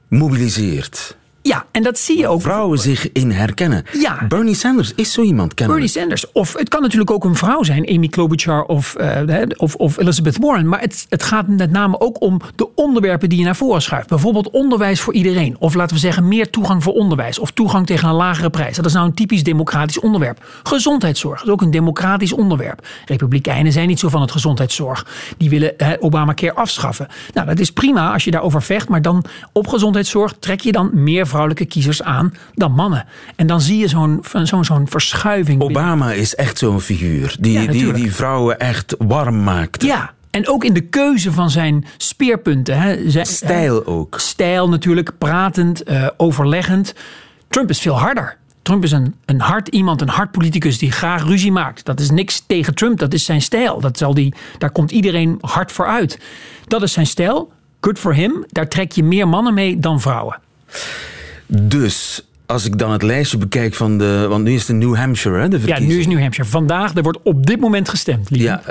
mobiliseert. 0.08 1.16
Ja, 1.46 1.66
en 1.70 1.82
dat 1.82 1.98
zie 1.98 2.18
je 2.18 2.28
ook. 2.28 2.40
Vrouwen 2.40 2.78
zich 2.78 3.12
in 3.12 3.30
herkennen. 3.30 3.84
Ja. 3.92 4.26
Bernie 4.28 4.54
Sanders 4.54 4.92
is 4.94 5.12
zo 5.12 5.22
iemand 5.22 5.54
Bernie 5.54 5.74
kennelijk. 5.74 5.92
Sanders. 5.92 6.32
Of 6.32 6.54
het 6.58 6.68
kan 6.68 6.82
natuurlijk 6.82 7.10
ook 7.10 7.24
een 7.24 7.34
vrouw 7.34 7.62
zijn, 7.62 7.88
Amy 7.88 8.08
Klobuchar 8.08 8.64
of, 8.64 8.94
eh, 8.94 9.42
of, 9.56 9.74
of 9.74 9.98
Elizabeth 9.98 10.38
Warren. 10.38 10.68
Maar 10.68 10.80
het, 10.80 11.06
het 11.08 11.22
gaat 11.22 11.48
met 11.48 11.70
name 11.70 12.00
ook 12.00 12.20
om 12.20 12.40
de 12.54 12.74
onderwerpen 12.74 13.28
die 13.28 13.38
je 13.38 13.44
naar 13.44 13.56
voren 13.56 13.82
schuift. 13.82 14.08
Bijvoorbeeld 14.08 14.50
onderwijs 14.50 15.00
voor 15.00 15.14
iedereen. 15.14 15.56
Of 15.58 15.74
laten 15.74 15.94
we 15.94 16.00
zeggen 16.00 16.28
meer 16.28 16.50
toegang 16.50 16.82
voor 16.82 16.92
onderwijs. 16.92 17.38
Of 17.38 17.50
toegang 17.50 17.86
tegen 17.86 18.08
een 18.08 18.14
lagere 18.14 18.50
prijs. 18.50 18.76
Dat 18.76 18.86
is 18.86 18.92
nou 18.92 19.06
een 19.06 19.14
typisch 19.14 19.42
democratisch 19.42 20.00
onderwerp. 20.00 20.44
Gezondheidszorg 20.62 21.42
is 21.42 21.48
ook 21.48 21.62
een 21.62 21.70
democratisch 21.70 22.32
onderwerp. 22.32 22.86
Republikeinen 23.06 23.72
zijn 23.72 23.88
niet 23.88 23.98
zo 23.98 24.08
van 24.08 24.20
het 24.20 24.32
gezondheidszorg. 24.32 25.06
Die 25.36 25.50
willen 25.50 25.74
Obamacare 26.00 26.54
afschaffen. 26.54 27.06
Nou, 27.32 27.46
dat 27.46 27.58
is 27.58 27.70
prima 27.70 28.12
als 28.12 28.24
je 28.24 28.30
daarover 28.30 28.62
vecht. 28.62 28.88
Maar 28.88 29.02
dan 29.02 29.24
op 29.52 29.66
gezondheidszorg 29.66 30.34
trek 30.38 30.60
je 30.60 30.72
dan 30.72 30.90
meer 30.92 31.26
vrouwelijke 31.34 31.64
kiezers 31.64 32.02
aan 32.02 32.34
dan 32.54 32.72
mannen. 32.72 33.04
En 33.36 33.46
dan 33.46 33.60
zie 33.60 33.78
je 33.78 33.88
zo'n 33.88 34.24
zo'n 34.42 34.64
zo'n 34.64 34.88
verschuiving. 34.88 35.58
binnen- 35.58 35.76
Obama 35.76 36.12
is 36.12 36.34
echt 36.34 36.58
zo'n 36.58 36.80
figuur 36.80 37.36
die, 37.40 37.52
Ja, 37.60 37.66
die, 37.72 37.92
die 37.92 38.14
vrouwen 38.14 38.58
echt 38.58 38.94
warm 38.98 39.42
maakt. 39.42 39.82
Ja, 39.82 40.12
en 40.30 40.48
ook 40.48 40.64
in 40.64 40.72
de 40.72 40.80
keuze 40.80 41.32
van 41.32 41.50
zijn 41.50 41.84
speerpunten. 41.96 42.78
Hè. 42.80 43.10
Zijn, 43.10 43.26
Stijl 43.26 43.86
ook. 43.86 44.20
Stijl 44.20 44.68
natuurlijk, 44.68 45.12
pratend, 45.18 45.82
eh, 45.82 46.06
overleggend. 46.16 46.94
Trump 47.48 47.70
is 47.70 47.78
veel 47.80 47.98
harder. 47.98 48.36
Trump 48.62 48.84
is 48.84 48.92
een, 48.92 49.14
een 49.24 49.40
hard 49.40 49.68
iemand, 49.68 50.00
een 50.00 50.08
hard 50.08 50.30
politicus 50.30 50.78
die 50.78 50.92
graag 50.92 51.24
ruzie 51.24 51.52
maakt. 51.52 51.84
Dat 51.84 52.00
is 52.00 52.10
niks 52.10 52.42
tegen 52.46 52.74
Trump, 52.74 52.98
dat 52.98 53.12
is 53.14 53.24
zijn 53.24 53.42
stijl. 53.42 53.80
Dat 53.80 53.98
zal 53.98 54.14
die, 54.14 54.34
daar 54.58 54.70
komt 54.70 54.90
iedereen 54.90 55.38
hard 55.40 55.72
voor 55.72 55.86
uit. 55.86 56.18
Dat 56.66 56.82
is 56.82 56.92
zijn 56.92 57.06
stijl. 57.06 57.52
Good 57.80 57.98
for 57.98 58.14
him. 58.14 58.44
Daar 58.48 58.68
trek 58.68 58.92
je 58.92 59.02
meer 59.04 59.28
mannen 59.28 59.54
mee 59.54 59.78
dan 59.78 60.00
vrouwen. 60.00 60.38
Dus 61.46 62.22
Als 62.46 62.64
ik 62.66 62.78
dan 62.78 62.90
het 62.92 63.02
lijstje 63.02 63.38
bekijk 63.38 63.74
van 63.74 63.98
de... 63.98 64.26
Want 64.28 64.44
nu 64.44 64.54
is 64.54 64.68
het 64.68 64.76
New 64.76 64.96
Hampshire, 64.96 65.38
hè, 65.38 65.48
de 65.48 65.60
Ja, 65.64 65.78
nu 65.80 65.98
is 65.98 66.06
New 66.06 66.20
Hampshire. 66.20 66.50
Vandaag, 66.50 66.94
er 66.94 67.02
wordt 67.02 67.18
op 67.22 67.46
dit 67.46 67.60
moment 67.60 67.88
gestemd. 67.88 68.30
lieve. 68.30 68.44
Ja, 68.46 68.62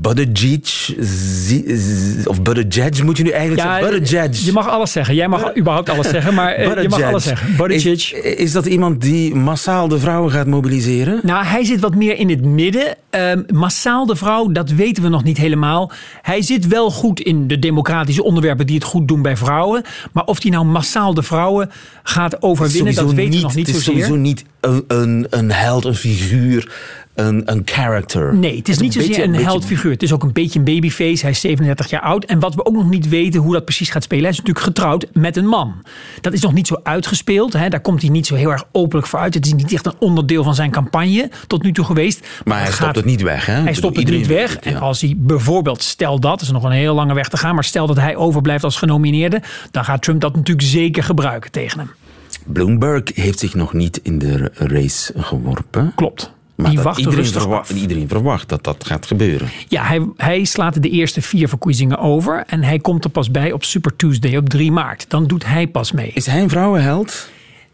Buttigieg, 0.00 0.94
zi- 1.00 1.64
z- 1.76 2.26
of 2.26 2.42
Buttigieg 2.42 3.02
moet 3.04 3.16
je 3.16 3.22
nu 3.22 3.30
eigenlijk 3.30 3.62
Ja, 3.62 3.74
zeggen. 3.78 3.98
Buttigieg. 4.00 4.44
je 4.44 4.52
mag 4.52 4.68
alles 4.68 4.92
zeggen. 4.92 5.14
Jij 5.14 5.28
mag 5.28 5.56
überhaupt 5.56 5.88
alles 5.88 6.08
zeggen, 6.08 6.34
maar 6.34 6.52
eh, 6.52 6.82
je 6.82 6.88
mag 6.88 7.02
alles 7.02 7.24
zeggen. 7.24 7.56
Buttigieg. 7.56 8.14
Is, 8.14 8.34
is 8.34 8.52
dat 8.52 8.66
iemand 8.66 9.00
die 9.00 9.34
massaal 9.34 9.88
de 9.88 9.98
vrouwen 9.98 10.30
gaat 10.32 10.46
mobiliseren? 10.46 11.20
Nou, 11.22 11.44
hij 11.44 11.64
zit 11.64 11.80
wat 11.80 11.94
meer 11.94 12.18
in 12.18 12.28
het 12.30 12.44
midden. 12.44 12.94
Ehm, 13.10 13.42
massaal 13.54 14.06
de 14.06 14.16
vrouw, 14.16 14.52
dat 14.52 14.70
weten 14.70 15.02
we 15.02 15.08
nog 15.08 15.24
niet 15.24 15.38
helemaal. 15.38 15.90
Hij 16.22 16.42
zit 16.42 16.66
wel 16.66 16.90
goed 16.90 17.20
in 17.20 17.46
de 17.48 17.58
democratische 17.58 18.22
onderwerpen 18.24 18.66
die 18.66 18.74
het 18.74 18.84
goed 18.84 19.08
doen 19.08 19.22
bij 19.22 19.36
vrouwen. 19.36 19.82
Maar 20.12 20.24
of 20.24 20.42
hij 20.42 20.50
nou 20.50 20.64
massaal 20.64 21.14
de 21.14 21.22
vrouwen 21.22 21.70
gaat 22.02 22.42
dat 22.72 23.12
weten 23.12 23.34
we 23.34 23.40
nog 23.40 23.54
niet 23.54 23.66
het 23.66 23.76
is 23.76 23.84
zozeer. 23.84 24.04
sowieso 24.04 24.14
niet 24.22 24.44
een, 24.60 24.84
een, 24.88 25.26
een 25.30 25.50
held, 25.52 25.84
een 25.84 25.94
figuur, 25.94 26.72
een, 27.14 27.42
een 27.52 27.62
character. 27.64 28.34
Nee, 28.34 28.56
het 28.56 28.68
is 28.68 28.78
niet 28.78 28.92
zozeer 28.92 29.08
beetje- 29.08 29.24
een 29.24 29.30
beetje- 29.30 29.46
heldfiguur. 29.46 29.92
Het 29.92 30.02
is 30.02 30.12
ook 30.12 30.22
een 30.22 30.32
beetje 30.32 30.58
een 30.58 30.64
babyface. 30.64 31.20
Hij 31.22 31.30
is 31.30 31.40
37 31.40 31.90
jaar 31.90 32.00
oud. 32.00 32.24
En 32.24 32.38
wat 32.40 32.54
we 32.54 32.64
ook 32.64 32.74
nog 32.74 32.88
niet 32.88 33.08
weten 33.08 33.40
hoe 33.40 33.52
dat 33.52 33.64
precies 33.64 33.90
gaat 33.90 34.02
spelen. 34.02 34.22
Hij 34.24 34.32
is 34.32 34.38
natuurlijk 34.38 34.64
getrouwd 34.66 35.06
met 35.12 35.36
een 35.36 35.46
man. 35.46 35.74
Dat 36.20 36.32
is 36.32 36.40
nog 36.40 36.52
niet 36.52 36.66
zo 36.66 36.80
uitgespeeld. 36.82 37.52
Hè. 37.52 37.68
Daar 37.68 37.80
komt 37.80 38.00
hij 38.02 38.10
niet 38.10 38.26
zo 38.26 38.34
heel 38.34 38.50
erg 38.50 38.64
openlijk 38.72 39.06
voor 39.08 39.18
uit. 39.18 39.34
Het 39.34 39.46
is 39.46 39.54
niet 39.54 39.72
echt 39.72 39.86
een 39.86 39.94
onderdeel 39.98 40.42
van 40.44 40.54
zijn 40.54 40.70
campagne 40.70 41.30
tot 41.46 41.62
nu 41.62 41.72
toe 41.72 41.84
geweest. 41.84 42.26
Maar 42.44 42.56
hij 42.56 42.64
het 42.66 42.74
stopt 42.74 42.86
gaat- 42.86 42.96
het 42.96 43.04
niet 43.04 43.22
weg, 43.22 43.46
hè? 43.46 43.52
Hij 43.62 43.74
stopt 43.74 43.96
het 43.96 44.10
niet 44.10 44.26
weg. 44.26 44.54
het, 44.54 44.64
En 44.64 44.80
als 44.80 45.00
hij 45.00 45.14
bijvoorbeeld, 45.16 45.82
stel 45.82 46.18
dat, 46.20 46.40
is 46.40 46.50
nog 46.50 46.62
een 46.62 46.70
hele 46.70 46.92
lange 46.92 47.14
weg 47.14 47.28
te 47.28 47.36
gaan. 47.36 47.54
Maar 47.54 47.64
stel 47.64 47.86
dat 47.86 47.96
hij 47.96 48.16
overblijft 48.16 48.64
als 48.64 48.76
genomineerde. 48.76 49.42
Dan 49.70 49.84
gaat 49.84 50.02
Trump 50.02 50.20
dat 50.20 50.36
natuurlijk 50.36 50.68
zeker 50.68 51.02
gebruiken 51.02 51.50
tegen 51.50 51.78
hem. 51.78 51.90
Bloomberg 52.46 53.02
heeft 53.14 53.38
zich 53.38 53.54
nog 53.54 53.72
niet 53.72 54.00
in 54.02 54.18
de 54.18 54.50
race 54.54 55.12
geworpen. 55.16 55.92
Klopt. 55.94 56.32
Maar 56.54 56.66
Die 56.66 56.76
dat 56.76 56.84
wacht 56.84 56.98
iedereen, 56.98 57.18
rustig 57.20 57.40
verwacht, 57.42 57.70
af. 57.70 57.76
iedereen 57.76 58.08
verwacht 58.08 58.48
dat 58.48 58.64
dat 58.64 58.86
gaat 58.86 59.06
gebeuren. 59.06 59.48
Ja, 59.68 59.82
hij, 59.84 60.06
hij 60.16 60.44
slaat 60.44 60.82
de 60.82 60.88
eerste 60.90 61.22
vier 61.22 61.48
verkiezingen 61.48 61.98
over. 61.98 62.44
En 62.46 62.62
hij 62.62 62.78
komt 62.78 63.04
er 63.04 63.10
pas 63.10 63.30
bij 63.30 63.52
op 63.52 63.64
Super 63.64 63.96
Tuesday 63.96 64.36
op 64.36 64.48
3 64.48 64.72
maart. 64.72 65.04
Dan 65.08 65.26
doet 65.26 65.46
hij 65.46 65.66
pas 65.66 65.92
mee. 65.92 66.10
Is 66.14 66.26
hij 66.26 66.40
een 66.42 66.48
vrouwenheld? 66.48 67.28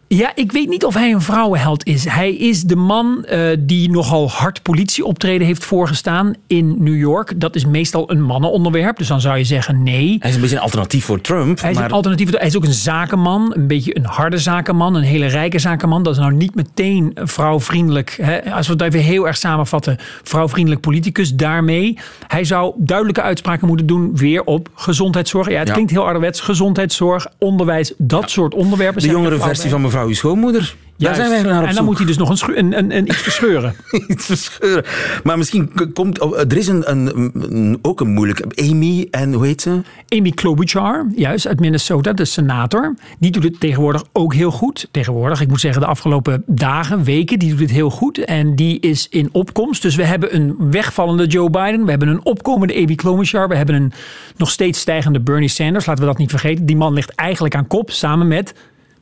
Ja, 0.07 0.31
ik 0.35 0.51
weet 0.51 0.69
niet 0.69 0.85
of 0.85 0.93
hij 0.93 1.11
een 1.11 1.21
vrouwenheld 1.21 1.85
is. 1.85 2.05
Hij 2.09 2.35
is 2.35 2.61
de 2.61 2.75
man 2.75 3.25
eh, 3.25 3.39
die 3.59 3.89
nogal 3.91 4.29
hard 4.29 4.61
politieoptreden 4.61 5.47
heeft 5.47 5.63
voorgestaan 5.63 6.33
in 6.47 6.75
New 6.83 6.97
York. 6.97 7.39
Dat 7.39 7.55
is 7.55 7.65
meestal 7.65 8.11
een 8.11 8.21
mannenonderwerp. 8.21 8.97
Dus 8.97 9.07
dan 9.07 9.21
zou 9.21 9.37
je 9.37 9.43
zeggen 9.43 9.83
nee. 9.83 10.15
Hij 10.19 10.29
is 10.29 10.35
een 10.35 10.41
beetje 10.41 10.55
een 10.55 10.61
alternatief 10.61 11.05
voor 11.05 11.21
Trump. 11.21 11.59
Hij 11.61 11.69
is, 11.69 11.75
maar 11.75 11.85
een 11.85 11.91
alternatief, 11.91 12.31
hij 12.37 12.47
is 12.47 12.55
ook 12.57 12.63
een 12.65 12.73
zakenman, 12.73 13.53
een 13.55 13.67
beetje 13.67 13.97
een 13.97 14.05
harde 14.05 14.37
zakenman, 14.37 14.95
een 14.95 15.03
hele 15.03 15.25
rijke 15.25 15.59
zakenman. 15.59 16.03
Dat 16.03 16.13
is 16.13 16.19
nou 16.19 16.33
niet 16.33 16.55
meteen 16.55 17.11
vrouwvriendelijk. 17.23 18.17
Hè? 18.21 18.53
Als 18.53 18.67
we 18.67 18.73
het 18.73 18.81
even 18.81 18.99
heel 18.99 19.27
erg 19.27 19.37
samenvatten, 19.37 19.97
vrouwvriendelijk 20.23 20.81
politicus 20.81 21.33
daarmee. 21.33 21.97
Hij 22.27 22.43
zou 22.43 22.73
duidelijke 22.77 23.21
uitspraken 23.21 23.67
moeten 23.67 23.85
doen 23.85 24.15
weer 24.15 24.43
op 24.43 24.69
gezondheidszorg. 24.73 25.49
Ja, 25.49 25.57
het 25.59 25.67
Ja. 25.67 25.73
klinkt 25.73 25.91
heel 25.91 26.03
ouderwets. 26.03 26.39
Gezondheidszorg, 26.39 27.27
onderwijs, 27.39 27.93
dat 27.97 28.29
soort 28.29 28.53
onderwerpen. 28.53 29.01
de 29.01 29.07
er 29.07 29.13
jongere 29.13 29.39
versie 29.39 29.69
van 29.69 29.81
mevrouw 29.81 29.94
uw 30.03 30.13
schoonmoeder. 30.13 30.75
Daar 30.97 31.15
Juist. 31.15 31.29
zijn 31.31 31.43
wij 31.43 31.51
naar 31.51 31.61
op 31.61 31.67
En 31.67 31.73
dan 31.75 31.75
zoek. 31.75 31.85
moet 31.85 31.97
hij 31.97 32.05
dus 32.07 32.17
nog 32.17 32.29
een, 32.47 32.57
een, 32.57 32.77
een, 32.77 32.95
een 32.97 33.05
iets 33.07 33.17
verscheuren. 33.21 33.75
iets 34.07 34.25
verscheuren. 34.25 34.83
Maar 35.23 35.37
misschien 35.37 35.71
komt... 35.93 36.19
oh, 36.19 36.39
Er 36.39 36.57
is 36.57 36.67
een, 36.67 36.91
een, 36.91 37.31
een- 37.33 37.79
ook 37.81 37.99
een 37.99 38.09
moeilijke... 38.13 38.43
Amy 38.69 39.07
en 39.11 39.33
hoe 39.33 39.45
heet 39.45 39.61
ze? 39.61 39.81
Amy 40.09 40.31
Klobuchar, 40.31 41.05
juist 41.15 41.47
uit 41.47 41.59
Minnesota, 41.59 42.13
de 42.13 42.25
senator. 42.25 42.95
Die 43.19 43.31
doet 43.31 43.43
het 43.43 43.59
tegenwoordig 43.59 44.03
ook 44.13 44.33
heel 44.33 44.51
goed. 44.51 44.87
Tegenwoordig, 44.91 45.41
ik 45.41 45.47
moet 45.47 45.59
zeggen 45.59 45.81
de 45.81 45.87
afgelopen 45.87 46.43
dagen, 46.45 47.03
weken, 47.03 47.39
die 47.39 47.49
doet 47.49 47.59
het 47.59 47.71
heel 47.71 47.89
goed. 47.89 48.17
En 48.17 48.55
die 48.55 48.79
is 48.79 49.07
in 49.09 49.29
opkomst. 49.31 49.81
Dus 49.81 49.95
we 49.95 50.03
hebben 50.05 50.35
een 50.35 50.55
wegvallende 50.71 51.25
Joe 51.27 51.49
Biden. 51.49 51.83
We 51.83 51.89
hebben 51.89 52.07
een 52.07 52.25
opkomende 52.25 52.75
Amy 52.75 52.95
Klobuchar. 52.95 53.47
We 53.47 53.55
hebben 53.55 53.75
een 53.75 53.91
nog 54.37 54.49
steeds 54.49 54.79
stijgende 54.79 55.19
Bernie 55.19 55.49
Sanders. 55.49 55.85
Laten 55.85 56.03
we 56.03 56.09
dat 56.09 56.17
niet 56.19 56.29
vergeten. 56.29 56.65
Die 56.65 56.77
man 56.77 56.93
ligt 56.93 57.15
eigenlijk 57.15 57.55
aan 57.55 57.67
kop 57.67 57.91
samen 57.91 58.27
met 58.27 58.53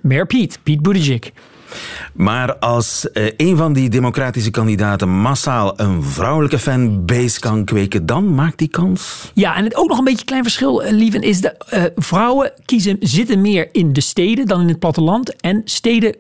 Mayor 0.04 0.26
Pete, 0.26 0.58
Pete 0.64 0.82
Buttigieg. 0.82 1.32
Maar 2.14 2.56
als 2.56 3.12
eh, 3.12 3.26
een 3.38 3.58
van 3.58 3.74
die 3.74 3.90
democratische 3.90 4.52
kandidaten 4.52 5.10
massaal 5.10 5.80
een 5.80 6.04
vrouwelijke 6.04 6.60
fanbase 6.60 7.40
kan 7.40 7.66
kweken, 7.66 8.06
dan 8.06 8.36
maakt 8.36 8.58
die 8.58 8.68
kans. 8.68 9.32
Ja, 9.34 9.56
en 9.56 9.64
het 9.64 9.76
ook 9.76 9.88
nog 9.88 9.98
een 9.98 10.04
beetje 10.04 10.20
een 10.20 10.26
klein 10.26 10.44
verschil, 10.44 10.84
eh, 10.84 10.92
Lieven, 10.92 11.22
is 11.22 11.42
dat 11.42 11.56
eh, 11.70 11.84
vrouwen 11.96 12.52
kiezen, 12.66 12.98
zitten 13.00 13.42
meer 13.42 13.70
in 13.72 13.94
de 13.94 14.02
steden 14.02 14.46
dan 14.46 14.62
in 14.62 14.68
het 14.68 14.80
platteland. 14.80 15.36
En 15.36 15.62
steden 15.66 16.16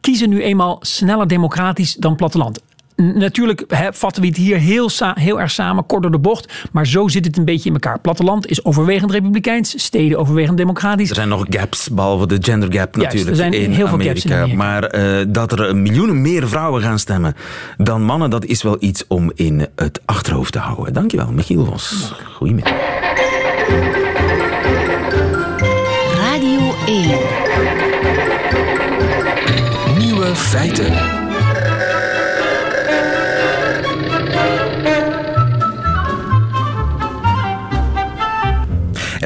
kiezen 0.00 0.28
nu 0.28 0.42
eenmaal 0.42 0.78
sneller 0.80 1.28
democratisch 1.28 1.94
dan 1.94 2.16
platteland. 2.16 2.60
Natuurlijk 2.96 3.64
hè, 3.68 3.92
vatten 3.92 4.22
we 4.22 4.28
het 4.28 4.36
hier 4.36 4.56
heel, 4.56 4.90
heel 5.14 5.40
erg 5.40 5.50
samen, 5.50 5.86
kort 5.86 6.02
door 6.02 6.10
de 6.10 6.18
bocht. 6.18 6.52
Maar 6.72 6.86
zo 6.86 7.08
zit 7.08 7.24
het 7.24 7.36
een 7.36 7.44
beetje 7.44 7.68
in 7.68 7.74
elkaar. 7.74 7.98
Platteland 7.98 8.46
is 8.46 8.64
overwegend 8.64 9.10
republikeins, 9.10 9.82
steden 9.84 10.18
overwegend 10.18 10.56
democratisch. 10.56 11.08
Er 11.08 11.14
zijn 11.14 11.28
nog 11.28 11.46
gaps, 11.50 11.88
behalve 11.88 12.26
de 12.26 12.38
gender 12.40 12.72
gap 12.72 12.94
Juist, 12.94 12.96
natuurlijk 12.96 13.30
er 13.30 13.36
zijn 13.36 13.52
in 13.52 13.70
heel 13.70 13.86
veel 13.86 13.94
Amerika. 13.94 14.12
gaps 14.12 14.24
in 14.24 14.32
Amerika. 14.32 14.56
Maar 14.56 14.84
eh, 14.84 15.24
dat 15.28 15.52
er 15.52 15.76
miljoenen 15.76 16.20
meer 16.20 16.48
vrouwen 16.48 16.82
gaan 16.82 16.98
stemmen 16.98 17.34
dan 17.76 18.02
mannen, 18.02 18.30
dat 18.30 18.44
is 18.44 18.62
wel 18.62 18.76
iets 18.80 19.04
om 19.08 19.32
in 19.34 19.66
het 19.76 20.00
achterhoofd 20.04 20.52
te 20.52 20.58
houden. 20.58 20.92
Dankjewel, 20.94 21.32
Michiel 21.32 21.64
Vos. 21.64 22.12
Goedemiddag. 22.34 22.72
Radio 26.16 26.74
1. 26.86 27.08
Nieuwe 29.98 30.34
feiten. 30.34 31.25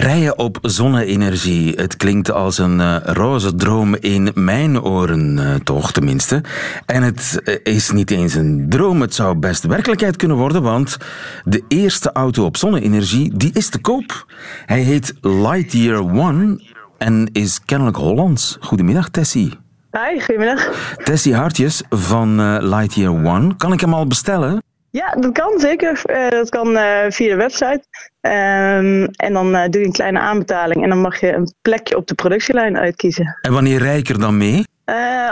Rijden 0.01 0.39
op 0.39 0.59
zonne-energie. 0.63 1.75
Het 1.77 1.97
klinkt 1.97 2.31
als 2.31 2.59
een 2.59 2.81
eh, 2.81 2.97
roze 3.03 3.55
droom 3.55 3.95
in 3.95 4.31
mijn 4.35 4.83
oren, 4.83 5.39
eh, 5.39 5.55
toch 5.55 5.93
tenminste. 5.93 6.43
En 6.87 7.03
het 7.03 7.41
eh, 7.45 7.75
is 7.75 7.91
niet 7.91 8.11
eens 8.11 8.35
een 8.35 8.67
droom, 8.69 9.01
het 9.01 9.15
zou 9.15 9.35
best 9.35 9.65
werkelijkheid 9.67 10.17
kunnen 10.17 10.37
worden, 10.37 10.63
want 10.63 10.97
de 11.45 11.63
eerste 11.69 12.13
auto 12.13 12.45
op 12.45 12.57
zonne-energie, 12.57 13.37
die 13.37 13.51
is 13.53 13.69
te 13.69 13.81
koop. 13.81 14.27
Hij 14.67 14.81
heet 14.81 15.15
Lightyear 15.21 15.99
One 15.99 16.61
en 16.99 17.29
is 17.33 17.65
kennelijk 17.65 17.97
Hollands. 17.97 18.57
Goedemiddag, 18.61 19.09
Tessie. 19.09 19.59
Hi, 19.91 20.21
goedemiddag. 20.21 20.95
Tessie 21.05 21.35
Hartjes 21.35 21.83
van 21.89 22.59
Lightyear 22.69 23.13
One. 23.13 23.57
Kan 23.57 23.73
ik 23.73 23.81
hem 23.81 23.95
al 23.95 24.07
bestellen? 24.07 24.63
Ja, 24.91 25.11
dat 25.11 25.33
kan 25.33 25.61
zeker. 25.61 26.01
Eh, 26.05 26.29
dat 26.29 26.49
kan 26.49 26.77
eh, 26.77 27.11
via 27.11 27.29
de 27.29 27.37
website. 27.37 27.83
Ehm, 28.21 29.07
en 29.17 29.33
dan 29.33 29.55
eh, 29.55 29.69
doe 29.69 29.81
je 29.81 29.87
een 29.87 29.93
kleine 29.93 30.19
aanbetaling 30.19 30.83
en 30.83 30.89
dan 30.89 31.01
mag 31.01 31.21
je 31.21 31.33
een 31.33 31.55
plekje 31.63 31.97
op 31.97 32.07
de 32.07 32.15
productielijn 32.15 32.79
uitkiezen. 32.79 33.39
En 33.41 33.53
wanneer 33.53 33.79
rij 33.79 33.99
ik 33.99 34.09
er 34.09 34.19
dan 34.19 34.37
mee? 34.37 34.65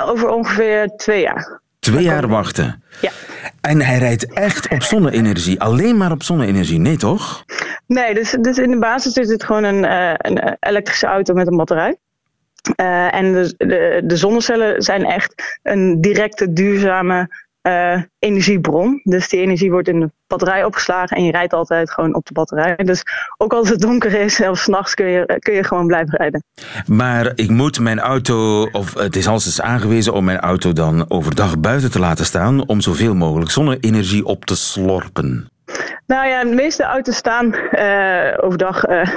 Over 0.07 0.29
ongeveer 0.29 0.89
twee 0.97 1.21
jaar. 1.21 1.61
Twee 1.79 2.03
jaar 2.03 2.29
wachten. 2.29 2.83
Ja. 3.01 3.11
En 3.61 3.81
hij 3.81 3.99
rijdt 3.99 4.33
echt 4.33 4.69
op 4.69 4.83
zonne-energie. 4.83 5.61
Alleen 5.61 5.97
maar 5.97 6.11
op 6.11 6.23
zonne-energie, 6.23 6.79
nee 6.79 6.97
toch? 6.97 7.45
Nee, 7.87 8.15
dus, 8.15 8.31
dus 8.41 8.59
in 8.59 8.71
de 8.71 8.79
basis 8.79 9.17
is 9.17 9.29
het 9.29 9.45
gewoon 9.45 9.65
een, 9.65 9.85
een 10.27 10.57
elektrische 10.61 11.07
auto 11.07 11.35
met 11.35 11.47
een 11.47 11.57
batterij. 11.57 11.97
En 13.11 13.33
de, 13.33 13.55
de, 13.57 14.01
de 14.05 14.17
zonnecellen 14.17 14.83
zijn 14.83 15.05
echt 15.05 15.59
een 15.63 16.01
directe, 16.01 16.53
duurzame 16.53 17.29
eh, 17.61 18.03
energiebron. 18.19 19.01
Dus 19.05 19.29
die 19.29 19.41
energie 19.41 19.71
wordt 19.71 19.89
in 19.89 20.01
de 20.01 20.11
batterij 20.27 20.65
opgeslagen 20.65 21.17
en 21.17 21.25
je 21.25 21.31
rijdt 21.31 21.53
altijd 21.53 21.91
gewoon 21.91 22.15
op 22.15 22.27
de 22.27 22.33
batterij. 22.33 22.77
Dus 22.77 23.03
ook 23.37 23.53
als 23.53 23.69
het 23.69 23.81
donker 23.81 24.15
is, 24.15 24.35
zelfs 24.35 24.63
's 24.63 24.67
nachts 24.67 24.95
kun 24.95 25.07
je, 25.07 25.39
kun 25.39 25.55
je 25.55 25.65
gewoon 25.65 25.87
blijven 25.87 26.17
rijden. 26.17 26.45
Maar 26.87 27.33
ik 27.35 27.51
moet 27.51 27.81
mijn 27.81 28.01
auto, 28.01 28.63
of 28.73 28.95
het 28.95 29.17
is 29.17 29.29
als 29.29 29.47
eens 29.47 29.61
aangewezen 29.61 30.13
om 30.13 30.25
mijn 30.25 30.41
auto 30.41 30.73
dan 30.73 31.11
overdag 31.11 31.59
buiten 31.59 31.91
te 31.91 31.99
laten 31.99 32.25
staan 32.25 32.67
om 32.67 32.81
zoveel 32.81 33.15
mogelijk 33.15 33.51
zonne-energie 33.51 34.25
op 34.25 34.45
te 34.45 34.57
slorpen. 34.57 35.49
Nou 36.07 36.29
ja, 36.29 36.45
de 36.45 36.55
meeste 36.55 36.83
auto's 36.83 37.17
staan 37.17 37.55
eh, 37.55 38.35
overdag 38.41 38.85
eh, 38.85 39.09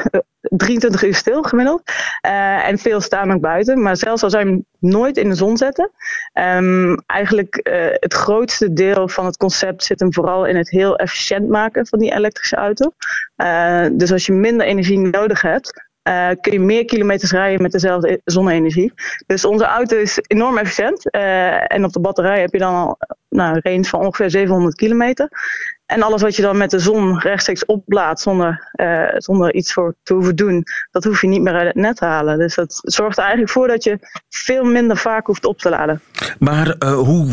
23 0.41 1.03
uur 1.03 1.15
stil 1.15 1.43
gemiddeld. 1.43 1.81
Eh, 2.21 2.67
en 2.67 2.77
veel 2.77 3.01
staan 3.01 3.31
ook 3.31 3.41
buiten. 3.41 3.81
Maar 3.81 3.97
zelfs 3.97 4.23
al 4.23 4.29
zou 4.29 4.47
hem 4.47 4.65
nooit 4.79 5.17
in 5.17 5.29
de 5.29 5.35
zon 5.35 5.57
zetten. 5.57 5.91
ehm, 6.33 6.95
eigenlijk 7.05 7.55
eh, 7.55 7.85
het 7.89 8.13
grootste 8.13 8.73
deel 8.73 9.07
van 9.07 9.25
het 9.25 9.37
concept 9.37 9.83
zit 9.83 9.99
hem 9.99 10.13
vooral 10.13 10.45
in 10.45 10.55
het 10.55 10.69
heel 10.69 10.95
efficiënt 10.95 11.47
maken 11.47 11.87
van 11.87 11.99
die 11.99 12.13
elektrische 12.13 12.55
auto. 12.55 12.91
Eh, 13.35 13.85
dus 13.91 14.11
als 14.11 14.25
je 14.25 14.33
minder 14.33 14.65
energie 14.65 14.99
nodig 14.99 15.41
hebt. 15.41 15.89
kun 16.41 16.51
je 16.51 16.59
meer 16.59 16.85
kilometers 16.85 17.31
rijden 17.31 17.61
met 17.61 17.71
dezelfde 17.71 18.11
e- 18.11 18.17
zonne-energie. 18.25 18.93
Dus 19.25 19.45
onze 19.45 19.65
auto 19.65 19.97
is 19.97 20.19
enorm 20.27 20.57
efficiënt. 20.57 21.11
en 21.67 21.85
op 21.85 21.93
de 21.93 21.99
batterij 21.99 22.39
heb 22.39 22.51
je 22.51 22.59
dan 22.59 22.73
al 22.73 22.97
nou, 23.29 23.55
een 23.55 23.71
range 23.71 23.83
van 23.83 23.99
ongeveer 23.99 24.29
700 24.29 24.75
kilometer. 24.75 25.29
En 25.91 26.01
alles 26.01 26.21
wat 26.21 26.35
je 26.35 26.41
dan 26.41 26.57
met 26.57 26.69
de 26.69 26.79
zon 26.79 27.19
rechtstreeks 27.19 27.65
oplaadt 27.65 28.19
zonder, 28.19 28.69
eh, 28.71 29.03
zonder 29.17 29.53
iets 29.53 29.73
voor 29.73 29.95
te 30.03 30.13
hoeven 30.13 30.35
doen, 30.35 30.63
dat 30.91 31.03
hoef 31.03 31.21
je 31.21 31.27
niet 31.27 31.41
meer 31.41 31.53
uit 31.53 31.67
het 31.67 31.75
net 31.75 31.95
te 31.95 32.05
halen. 32.05 32.39
Dus 32.39 32.55
dat 32.55 32.79
zorgt 32.81 33.17
er 33.17 33.23
eigenlijk 33.23 33.51
voor 33.51 33.67
dat 33.67 33.83
je 33.83 33.99
veel 34.29 34.63
minder 34.63 34.97
vaak 34.97 35.27
hoeft 35.27 35.45
op 35.45 35.59
te 35.59 35.69
laden. 35.69 36.01
Maar 36.39 36.69
eh, 36.69 36.93
hoe 36.93 37.27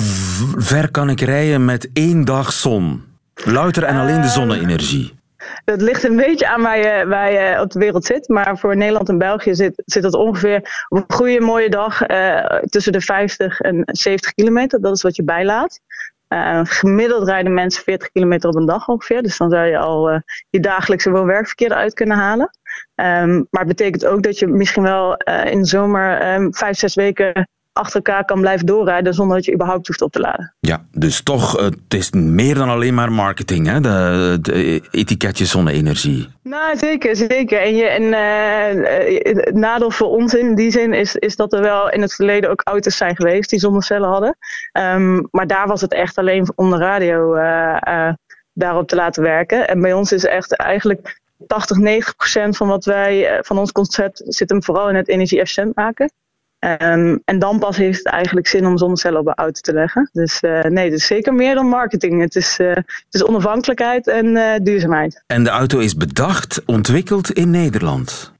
ver 0.57 0.91
kan 0.91 1.11
ik 1.11 1.21
rijden 1.21 1.65
met 1.65 1.91
één 1.93 2.25
dag 2.25 2.53
zon? 2.53 3.05
Louter 3.35 3.83
en 3.83 3.97
alleen 3.97 4.21
de 4.21 4.29
zonne-energie. 4.29 5.17
Dat 5.65 5.81
ligt 5.81 6.05
een 6.05 6.17
beetje 6.17 6.49
aan 6.49 6.62
waar 6.62 6.79
je, 6.79 7.07
waar 7.07 7.33
je 7.33 7.61
op 7.61 7.71
de 7.71 7.79
wereld 7.79 8.05
zit. 8.05 8.29
Maar 8.29 8.59
voor 8.59 8.77
Nederland 8.77 9.09
en 9.09 9.19
België 9.19 9.55
zit, 9.55 9.83
zit 9.85 10.03
dat 10.03 10.15
ongeveer 10.15 10.87
op 10.88 10.99
een 10.99 11.17
goede 11.17 11.41
mooie 11.41 11.71
dag 11.71 12.03
eh, 12.03 12.45
tussen 12.61 12.93
de 12.93 13.00
50 13.00 13.61
en 13.61 13.83
70 13.85 14.33
kilometer. 14.33 14.81
Dat 14.81 14.97
is 14.97 15.03
wat 15.03 15.17
je 15.17 15.25
bijlaat. 15.25 15.81
Eh, 16.28 16.61
gemiddeld 16.64 17.28
rijden 17.28 17.54
mensen 17.54 17.82
40 17.82 18.11
kilometer 18.11 18.49
op 18.49 18.56
een 18.56 18.66
dag 18.66 18.88
ongeveer. 18.88 19.23
Dus 19.23 19.37
dan 19.37 19.50
zou 19.50 19.66
je 19.66 19.78
al 19.78 20.11
eh, 20.11 20.20
je 20.50 20.61
dagelijkse 20.61 21.11
woon-werkverkeer 21.11 21.70
eruit 21.70 21.94
kunnen 21.94 22.16
halen. 22.16 22.50
Ehm, 22.94 23.35
maar 23.50 23.64
het 23.64 23.76
betekent 23.76 24.06
ook 24.06 24.23
dat 24.23 24.38
je 24.38 24.47
misschien 24.47 24.82
wel 24.82 25.16
eh, 25.16 25.52
in 25.52 25.58
de 25.58 25.66
zomer 25.66 26.20
ehm, 26.20 26.50
vijf, 26.50 26.78
zes 26.78 26.94
weken 26.94 27.49
achter 27.78 27.97
elkaar 27.97 28.25
kan 28.25 28.40
blijven 28.40 28.66
doorrijden 28.66 29.14
zonder 29.14 29.37
dat 29.37 29.44
je 29.44 29.54
überhaupt 29.54 29.87
hoeft 29.87 30.02
op 30.02 30.12
te 30.12 30.20
laden. 30.20 30.54
Ja, 30.61 30.85
dus 30.90 31.23
toch, 31.23 31.61
het 31.61 31.94
is 31.94 32.11
meer 32.11 32.54
dan 32.54 32.68
alleen 32.68 32.94
maar 32.94 33.12
marketing, 33.12 33.66
hè? 33.66 33.80
De, 33.80 34.38
de 34.40 34.82
etiketjes 34.90 35.50
zonne-energie. 35.50 36.28
Nou, 36.42 36.76
zeker, 36.76 37.16
zeker. 37.16 37.61
En, 37.61 37.76
je, 37.76 37.85
en 37.85 38.12
eh, 38.12 38.70
eh, 39.08 39.37
het 39.44 39.54
nadeel 39.54 39.90
voor 39.90 40.08
ons 40.08 40.35
in 40.35 40.54
die 40.54 40.70
zin 40.70 40.92
is, 40.92 41.16
is 41.16 41.37
dat 41.37 41.52
er 41.52 41.61
wel 41.61 41.90
in 41.90 42.00
het 42.00 42.14
verleden 42.14 42.50
ook 42.50 42.62
auto's 42.64 42.97
zijn 42.97 43.16
geweest 43.16 43.50
die 43.50 43.58
zonnecellen 43.58 44.08
hadden. 44.08 44.37
Ehm, 44.73 45.23
maar 45.30 45.47
daar 45.47 45.66
was 45.66 45.80
het 45.80 45.92
echt 45.92 46.18
alleen 46.18 46.52
om 46.54 46.70
de 46.70 46.76
radio 46.76 47.35
eh, 47.35 48.12
daarop 48.52 48.88
te 48.88 48.97
laten 48.97 49.23
werken. 49.23 49.68
En 49.68 49.80
bij 49.80 49.92
ons 49.92 50.12
is 50.12 50.25
echt 50.25 50.56
eigenlijk 50.56 51.20
80, 51.47 51.76
90 51.76 52.16
procent 52.16 52.56
van 52.56 52.68
wat 52.68 52.85
wij, 52.85 53.38
van 53.42 53.58
ons 53.58 53.73
concept 53.73 54.23
zit 54.25 54.50
hem 54.50 54.62
vooral 54.62 54.88
in 54.88 54.94
het 54.94 55.08
energie-efficiënt 55.08 55.76
maken. 55.76 56.11
Ehm, 56.59 57.17
en 57.25 57.38
dan 57.38 57.59
pas 57.59 57.77
heeft 57.77 57.99
het 57.99 58.07
eigenlijk 58.07 58.47
zin 58.47 58.67
om 58.67 58.79
zonnecellen 58.79 59.21
op 59.21 59.27
een 59.27 59.35
auto 59.35 59.61
te 59.61 59.73
leggen. 59.73 60.11
Dus 60.12 60.41
eh, 60.41 60.61
nee, 60.61 60.91
is 60.91 61.07
zeker 61.07 61.35
meer 61.35 61.55
dan 61.55 61.67
marketing. 61.67 62.21
Het 62.21 62.37
is, 62.37 62.59
eh, 62.59 62.75
het 62.75 63.07
is 63.11 63.25
onafhankelijkheid 63.25 64.09
en 64.09 64.37
eh, 64.37 64.61
duurzaamheid. 64.62 65.23
En 65.27 65.45
de 65.45 65.50
auto 65.50 65.79
is 65.79 65.97
bedacht, 65.97 66.62
ontwikkeld 66.65 67.31
in 67.31 67.50
Nederland. 67.50 68.33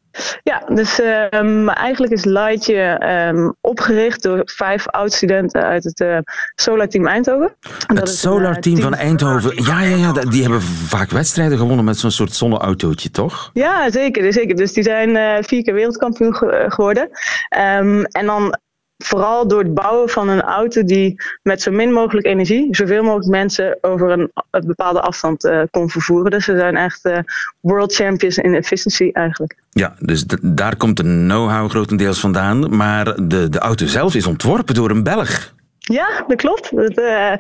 Ja, 0.43 0.63
dus 0.69 1.01
ehm, 1.01 1.69
eigenlijk 1.69 2.13
is 2.13 2.25
Lightje 2.25 2.75
ehm, 2.83 3.51
opgericht 3.61 4.23
door 4.23 4.41
vijf 4.45 4.89
oud-studenten 4.89 5.63
uit 5.63 5.85
het 5.85 6.01
eh, 6.01 6.19
Solar 6.55 6.89
Team 6.89 7.07
Eindhoven. 7.07 7.57
En 7.87 7.95
dat 7.95 8.09
Het 8.09 8.17
Solar 8.17 8.55
eh, 8.55 8.61
Team 8.61 8.81
van 8.81 8.95
Eindhoven. 8.95 9.65
Ja, 9.65 9.81
ja, 9.81 9.97
ja, 9.97 10.13
die 10.13 10.43
hebben 10.43 10.63
vaak 10.63 11.11
wedstrijden 11.11 11.59
gewonnen 11.59 11.85
met 11.85 11.99
zo'n 11.99 12.11
soort 12.11 12.35
zonneautootje, 12.35 13.11
toch? 13.11 13.51
Ja, 13.53 13.91
zeker, 13.91 14.33
zeker. 14.33 14.57
Dus 14.57 14.73
die 14.73 14.83
zijn 14.83 15.17
eh, 15.17 15.37
vier 15.41 15.63
keer 15.63 15.75
wereldkampioen 15.75 16.35
ge- 16.35 16.65
geworden. 16.69 17.09
Ehm, 17.49 18.03
en 18.03 18.27
dan 18.27 18.59
vooral 18.99 19.49
door 19.49 19.63
het 19.63 19.75
bouwen 19.75 20.09
van 20.09 20.29
een 20.29 20.43
auto 20.43 20.85
die 20.85 21.23
met 21.43 21.63
zo 21.63 21.71
min 21.71 21.93
mogelijk 21.93 22.27
energie, 22.27 22.69
zoveel 22.71 23.03
mogelijk 23.03 23.31
mensen 23.31 23.79
over 23.81 24.11
een, 24.11 24.31
een 24.51 24.67
bepaalde 24.67 25.01
afstand 25.01 25.45
eh, 25.45 25.63
kon 25.71 25.91
vervoeren. 25.91 26.31
Dus 26.31 26.45
ze 26.45 26.57
zijn 26.57 26.77
echt 26.77 27.05
eh, 27.05 27.19
world 27.61 27.95
champions 27.95 28.39
in 28.39 28.55
efficiency 28.55 29.11
eigenlijk. 29.13 29.57
Ja, 29.71 29.95
dus 29.99 30.25
daar 30.43 30.77
komt 30.77 30.97
de 30.97 31.03
know-how 31.03 31.71
grotendeels 31.71 32.21
vandaan. 32.21 32.77
Maar 32.77 33.05
de, 33.29 33.49
de 33.49 33.59
auto 33.59 33.87
zelf 33.87 34.15
is 34.15 34.27
ontworpen 34.27 34.75
door 34.75 34.91
een 34.91 35.03
Belg. 35.03 35.57
Ja, 35.79 36.25
dat 36.27 36.37
klopt. 36.37 36.77
Dat, 36.77 36.97
eh 36.97 37.33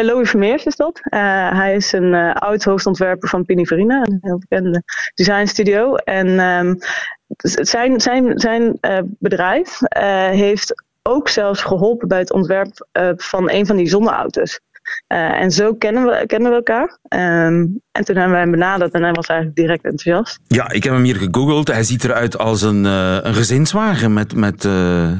Louis 0.00 0.30
Vermeers 0.30 0.64
is 0.64 0.76
dat. 0.76 1.00
Hij 1.50 1.74
is 1.74 1.92
een 1.92 2.14
eh, 2.14 2.34
oud 2.34 2.64
hoofdontwerper 2.64 3.28
van 3.28 3.44
Pininfarina, 3.44 4.02
een 4.02 4.18
heel 4.20 4.38
bekende 4.38 4.82
designstudio. 5.14 5.94
En 5.94 6.38
ehm, 6.38 6.74
zijn, 7.36 8.00
zijn, 8.00 8.38
zijn 8.38 8.78
bedrijf 9.18 9.78
heeft 10.30 10.83
ook 11.08 11.28
zelfs 11.28 11.62
geholpen 11.62 12.08
bij 12.08 12.18
het 12.18 12.32
ontwerp 12.32 12.86
eh, 12.92 13.08
van 13.16 13.50
een 13.50 13.66
van 13.66 13.76
die 13.76 13.88
zonneauto's. 13.88 14.60
Eh, 15.06 15.40
en 15.40 15.50
zo 15.50 15.74
kennen 15.74 16.04
we, 16.04 16.26
kennen 16.26 16.50
we 16.50 16.56
elkaar. 16.56 16.98
Ehm, 17.08 17.66
en 17.92 18.04
toen 18.04 18.16
hebben 18.16 18.30
wij 18.30 18.40
hem 18.40 18.50
benaderd 18.50 18.92
en 18.92 19.02
hij 19.02 19.12
was 19.12 19.26
eigenlijk 19.26 19.58
direct 19.58 19.84
enthousiast. 19.84 20.40
Ja, 20.46 20.70
ik 20.70 20.84
heb 20.84 20.92
hem 20.92 21.02
hier 21.02 21.16
gegoogeld. 21.16 21.68
Hij 21.68 21.82
ziet 21.82 22.04
eruit 22.04 22.38
als 22.38 22.62
een, 22.62 22.86
eh, 22.86 23.18
een 23.22 23.34
gezinswagen 23.34 24.12
met, 24.12 24.34
met 24.34 24.68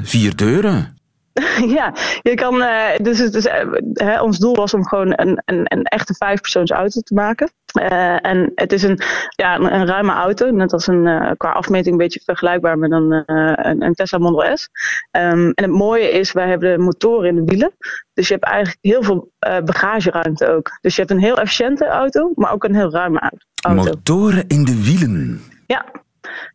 vier 0.03 0.37
deuren. 0.37 0.94
ja, 1.77 1.95
je 2.23 2.35
kan, 2.35 2.63
eh, 2.63 2.97
dus, 3.03 3.19
het 3.19 3.35
is, 3.35 3.47
eh, 3.47 3.67
hè, 3.93 4.21
ons 4.21 4.39
doel 4.39 4.55
was 4.55 4.75
om 4.75 4.87
gewoon 4.87 5.13
een, 5.17 5.43
een, 5.45 5.65
een 5.65 5.83
echte 5.83 6.15
vijfpersoons 6.15 6.71
auto 6.71 7.01
te 7.01 7.15
maken. 7.15 7.53
Eh, 7.73 8.27
en 8.27 8.53
het 8.55 8.73
is 8.73 8.83
een, 8.83 8.99
ja, 9.29 9.55
een, 9.55 9.75
een 9.75 9.87
ruime 9.87 10.13
auto, 10.13 10.51
net 10.51 10.73
als 10.73 10.87
een, 10.87 11.35
qua 11.37 11.51
afmeting 11.51 11.93
een 11.93 12.03
beetje 12.03 12.21
vergelijkbaar 12.25 12.79
met 12.79 12.93
een, 12.93 13.23
een, 13.27 13.83
een 13.83 13.95
Tesla 13.95 14.19
Model 14.19 14.57
S. 14.57 14.69
Ehm, 15.11 15.51
en 15.55 15.65
het 15.65 15.71
mooie 15.71 16.11
is, 16.11 16.33
wij 16.33 16.49
hebben 16.49 16.77
de 16.77 16.83
motoren 16.83 17.29
in 17.29 17.37
de 17.37 17.45
wielen. 17.45 17.73
Dus 18.13 18.29
je 18.29 18.35
hebt 18.35 18.47
eigenlijk 18.47 18.79
heel 18.81 19.03
veel 19.03 19.31
bagageruimte 19.65 20.49
ook. 20.49 20.79
Dus 20.81 20.95
je 20.95 21.01
hebt 21.01 21.13
een 21.13 21.21
heel 21.21 21.39
efficiënte 21.39 21.87
auto, 21.87 22.33
maar 22.35 22.53
ook 22.53 22.65
een 22.65 22.75
heel 22.75 22.91
ruime 22.91 23.33
auto. 23.55 23.83
Motoren 23.83 24.45
in 24.49 24.65
de 24.65 24.85
wielen. 24.85 25.41
Ja. 25.67 25.85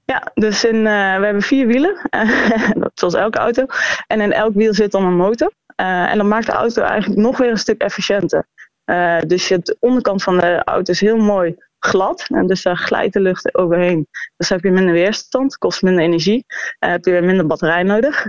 Ja, 0.05 0.31
dus 0.33 0.63
in, 0.63 0.75
eh, 0.75 1.17
we 1.17 1.25
hebben 1.25 1.41
vier 1.41 1.67
wielen, 1.67 2.09
zoals 2.93 3.13
elke 3.13 3.37
auto. 3.37 3.65
En 4.07 4.21
in 4.21 4.33
elk 4.33 4.53
wiel 4.53 4.73
zit 4.73 4.91
dan 4.91 5.05
een 5.05 5.15
motor. 5.15 5.51
Eh, 5.79 6.11
en 6.11 6.17
dat 6.17 6.27
maakt 6.27 6.45
de 6.45 6.51
auto 6.51 6.81
eigenlijk 6.81 7.21
nog 7.21 7.37
weer 7.37 7.49
een 7.49 7.57
stuk 7.57 7.81
efficiënter. 7.81 8.47
Eh, 8.83 9.19
dus 9.27 9.47
je 9.47 9.59
de 9.59 9.77
onderkant 9.79 10.23
van 10.23 10.37
de 10.37 10.63
auto 10.63 10.91
is 10.91 10.99
heel 10.99 11.17
mooi 11.17 11.55
glad. 11.79 12.25
En 12.27 12.47
dus 12.47 12.61
daar 12.61 12.77
glijdt 12.77 13.13
de 13.13 13.19
lucht 13.19 13.55
overheen. 13.55 14.07
Dus 14.37 14.49
heb 14.49 14.63
je 14.63 14.71
minder 14.71 14.93
weerstand, 14.93 15.57
kost 15.57 15.81
minder 15.81 16.03
energie. 16.03 16.45
eh, 16.79 16.89
heb 16.89 17.05
je 17.05 17.11
weer 17.11 17.23
minder 17.23 17.47
batterij 17.47 17.83
nodig. 17.83 18.25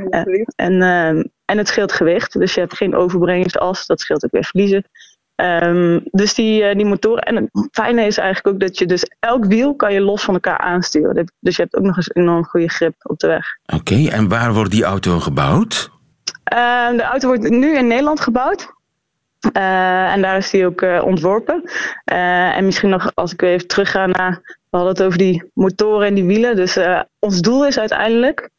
En, 0.57 0.83
en 1.45 1.59
het 1.59 1.69
scheelt 1.69 1.93
gewicht. 1.93 2.39
Dus 2.39 2.55
je 2.55 2.61
hebt 2.61 2.77
geen 2.77 2.95
overbrengingsas. 2.95 3.87
Dat 3.87 4.01
scheelt 4.01 4.25
ook 4.25 4.33
weer 4.33 4.45
verliezen. 4.45 4.85
Ehm, 5.41 6.01
dus 6.11 6.35
die, 6.35 6.63
eh, 6.63 6.77
die 6.77 6.87
motoren. 6.87 7.23
En 7.23 7.37
het 7.37 7.69
fijne 7.73 8.07
is 8.07 8.19
eigenlijk 8.19 8.55
ook 8.55 8.61
dat 8.61 8.79
je 8.79 8.87
dus 8.87 9.05
elk 9.19 9.45
wiel 9.45 9.75
kan 9.75 9.93
je 9.93 10.01
los 10.01 10.25
van 10.25 10.35
elkaar 10.35 10.59
aansturen. 10.59 11.33
Dus 11.41 11.57
je 11.57 11.63
hebt 11.63 11.77
ook 11.77 11.85
nog 11.85 11.97
eens 11.97 12.11
een 12.13 12.23
enorm 12.23 12.45
goede 12.45 12.69
grip 12.69 12.95
op 13.03 13.19
de 13.19 13.27
weg. 13.27 13.47
Oké, 13.75 14.09
en 14.09 14.29
waar 14.29 14.55
wordt 14.55 14.71
die 14.71 14.85
auto 14.85 15.21
gebouwd? 15.21 15.91
Ehm, 16.45 16.97
de 16.97 17.03
auto 17.03 17.29
wordt 17.29 17.49
nu 17.49 17.77
in 17.77 17.87
Nederland 17.87 18.21
gebouwd. 18.21 18.73
Eh, 19.53 20.13
en 20.13 20.23
daar 20.23 20.37
is 20.37 20.51
die 20.51 20.67
ook 20.67 20.83
eh, 20.83 21.03
ontworpen. 21.05 21.71
En 22.05 22.65
misschien 22.65 22.91
nog 22.91 23.11
als 23.15 23.33
ik 23.33 23.41
weer 23.41 23.53
even 23.53 23.67
terugga 23.67 24.07
naar. 24.07 24.59
We 24.71 24.77
hadden 24.77 24.93
het 24.93 25.03
over 25.03 25.19
die 25.19 25.51
motoren 25.55 26.07
en 26.07 26.15
die 26.15 26.25
wielen. 26.25 26.57
Dus 26.57 26.79
ons 27.19 27.41
doel 27.41 27.67
is 27.67 27.79
uiteindelijk 27.79 28.51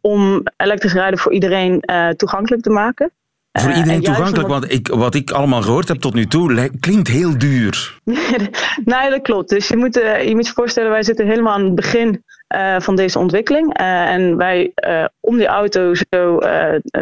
om 0.00 0.42
elektrisch 0.56 0.92
rijden 0.92 1.18
voor 1.18 1.32
iedereen 1.32 1.82
toegankelijk 2.16 2.62
te 2.62 2.70
maken. 2.70 3.12
Voor 3.52 3.70
Eh, 3.70 3.76
iedereen 3.76 4.02
toegankelijk, 4.02 4.48
omdat- 4.48 4.60
want 4.60 4.72
ik, 4.72 4.88
wat 4.88 5.14
ik 5.14 5.30
allemaal 5.30 5.62
gehoord 5.62 5.88
heb 5.88 5.96
tot 5.98 6.14
nu 6.14 6.26
toe 6.26 6.70
klinkt 6.80 7.08
heel 7.08 7.38
duur. 7.38 7.98
nee, 8.84 9.10
dat 9.10 9.22
klopt. 9.22 9.48
Dus 9.48 9.68
je 9.68 9.76
moet, 9.76 9.96
eh, 10.00 10.28
je 10.28 10.34
moet 10.34 10.46
je 10.46 10.52
voorstellen, 10.52 10.90
wij 10.90 11.02
zitten 11.02 11.26
helemaal 11.26 11.52
aan 11.54 11.64
het 11.64 11.74
begin 11.74 12.24
eh, 12.48 12.80
van 12.80 12.96
deze 12.96 13.18
ontwikkeling. 13.18 13.74
En 13.76 14.36
wij, 14.36 14.72
om 15.20 15.36
die 15.36 15.46
auto 15.46 15.92
zo 16.10 16.38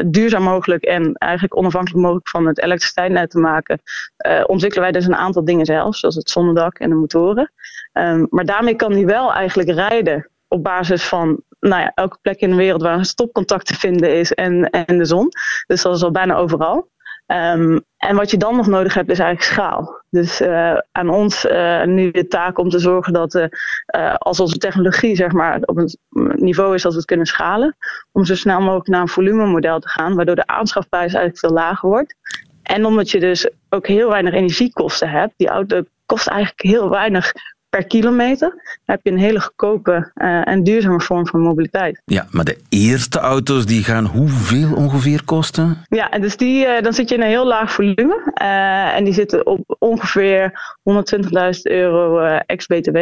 duurzaam 0.06 0.42
mogelijk 0.42 0.84
en 0.84 1.12
eigenlijk 1.12 1.56
onafhankelijk 1.56 2.02
mogelijk 2.02 2.28
van 2.28 2.46
het 2.46 2.62
elektriciteitsnet 2.62 3.30
te 3.30 3.38
maken, 3.38 3.80
ontwikkelen 4.46 4.84
wij 4.84 4.92
dus 4.92 5.06
een 5.06 5.14
aantal 5.16 5.44
dingen 5.44 5.66
zelf, 5.66 5.96
zoals 5.96 6.14
het 6.14 6.30
zonnedak 6.30 6.78
en 6.78 6.88
de 6.88 6.94
motoren. 6.94 7.52
Ehm, 7.92 8.26
maar 8.30 8.44
daarmee 8.44 8.74
kan 8.74 8.92
die 8.92 9.06
wel 9.06 9.32
eigenlijk 9.32 9.70
rijden 9.70 10.28
op 10.48 10.62
basis 10.62 11.04
van 11.04 11.42
nou 11.68 11.82
ja, 11.82 11.92
elke 11.94 12.18
plek 12.22 12.40
in 12.40 12.50
de 12.50 12.56
wereld 12.56 12.82
waar 12.82 12.98
een 12.98 13.04
stopcontact 13.04 13.66
te 13.66 13.74
vinden 13.74 14.18
is 14.18 14.32
en, 14.32 14.70
en 14.70 14.98
de 14.98 15.04
zon. 15.04 15.28
Dus 15.66 15.82
dat 15.82 15.96
is 15.96 16.02
al 16.02 16.10
bijna 16.10 16.34
overal. 16.34 16.88
Ehm, 17.26 17.78
en 17.96 18.16
wat 18.16 18.30
je 18.30 18.36
dan 18.36 18.56
nog 18.56 18.66
nodig 18.66 18.94
hebt 18.94 19.10
is 19.10 19.18
eigenlijk 19.18 19.52
schaal. 19.52 20.02
Dus 20.10 20.40
eh, 20.40 20.78
aan 20.92 21.08
ons 21.08 21.46
eh, 21.46 21.84
nu 21.84 22.10
de 22.10 22.26
taak 22.26 22.58
om 22.58 22.68
te 22.68 22.78
zorgen 22.78 23.12
dat 23.12 23.34
eh, 23.34 24.14
als 24.14 24.40
onze 24.40 24.56
technologie 24.56 25.16
zeg 25.16 25.32
maar, 25.32 25.58
op 25.60 25.76
een 25.76 25.96
niveau 26.34 26.74
is 26.74 26.82
dat 26.82 26.92
we 26.92 26.98
het 26.98 27.06
kunnen 27.06 27.26
schalen, 27.26 27.76
om 28.12 28.24
zo 28.24 28.34
snel 28.34 28.60
mogelijk 28.60 28.88
naar 28.88 29.00
een 29.00 29.08
volumemodel 29.08 29.80
te 29.80 29.88
gaan, 29.88 30.14
waardoor 30.14 30.34
de 30.34 30.46
aanschafprijs 30.46 31.12
eigenlijk 31.12 31.38
veel 31.38 31.50
lager 31.50 31.88
wordt. 31.88 32.14
En 32.62 32.84
omdat 32.84 33.10
je 33.10 33.20
dus 33.20 33.50
ook 33.68 33.86
heel 33.86 34.08
weinig 34.08 34.34
energiekosten 34.34 35.10
hebt, 35.10 35.34
die 35.36 35.48
auto 35.48 35.82
kost 36.06 36.26
eigenlijk 36.26 36.60
heel 36.60 36.90
weinig 36.90 37.32
per 37.68 37.86
kilometer, 37.86 38.78
heb 38.84 39.00
je 39.02 39.10
een 39.10 39.18
hele 39.18 39.40
goedkope 39.40 40.10
eh, 40.14 40.48
en 40.48 40.62
duurzame 40.64 41.00
vorm 41.00 41.26
van 41.26 41.40
mobiliteit. 41.40 42.02
Ja, 42.04 42.26
maar 42.30 42.44
de 42.44 42.58
eerste 42.68 43.18
auto's 43.18 43.66
die 43.66 43.84
gaan 43.84 44.04
hoeveel 44.04 44.74
ongeveer 44.74 45.24
kosten? 45.24 45.76
Ja, 45.88 46.10
en 46.10 46.20
dus 46.20 46.36
die, 46.36 46.66
eh, 46.66 46.82
dan 46.82 46.92
zit 46.92 47.08
je 47.08 47.14
in 47.14 47.20
een 47.22 47.28
heel 47.28 47.46
laag 47.46 47.72
volume. 47.72 48.30
eh, 48.34 48.96
en 48.96 49.04
die 49.04 49.14
zitten 49.14 49.46
op 49.46 49.76
ongeveer 49.78 50.52
120.000 50.82 51.66
euro 51.66 52.18
ex-BTW. 52.46 52.96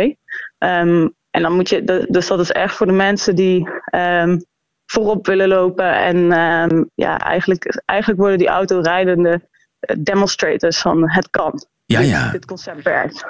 Ehm, 0.59 1.09
en 1.31 1.42
dan 1.42 1.53
moet 1.53 1.68
je, 1.68 2.07
dus 2.09 2.27
dat 2.27 2.40
is 2.40 2.50
echt 2.50 2.74
voor 2.74 2.87
de 2.87 2.92
mensen 2.92 3.35
die 3.35 3.68
ehm, 3.85 4.38
voorop 4.87 5.27
willen 5.27 5.48
lopen. 5.48 5.94
En 5.94 6.33
ehm, 6.33 6.85
ja, 6.94 7.18
eigenlijk, 7.18 7.83
eigenlijk 7.85 8.20
worden 8.20 8.38
die 8.38 8.48
autorijdende 8.48 9.40
demonstrators 9.98 10.81
van 10.81 11.11
het 11.11 11.31
kan. 11.31 11.64
Ja, 11.86 12.00
ja. 12.00 12.30
dit 12.30 12.44
concept 12.44 12.82
werkt. 12.82 13.24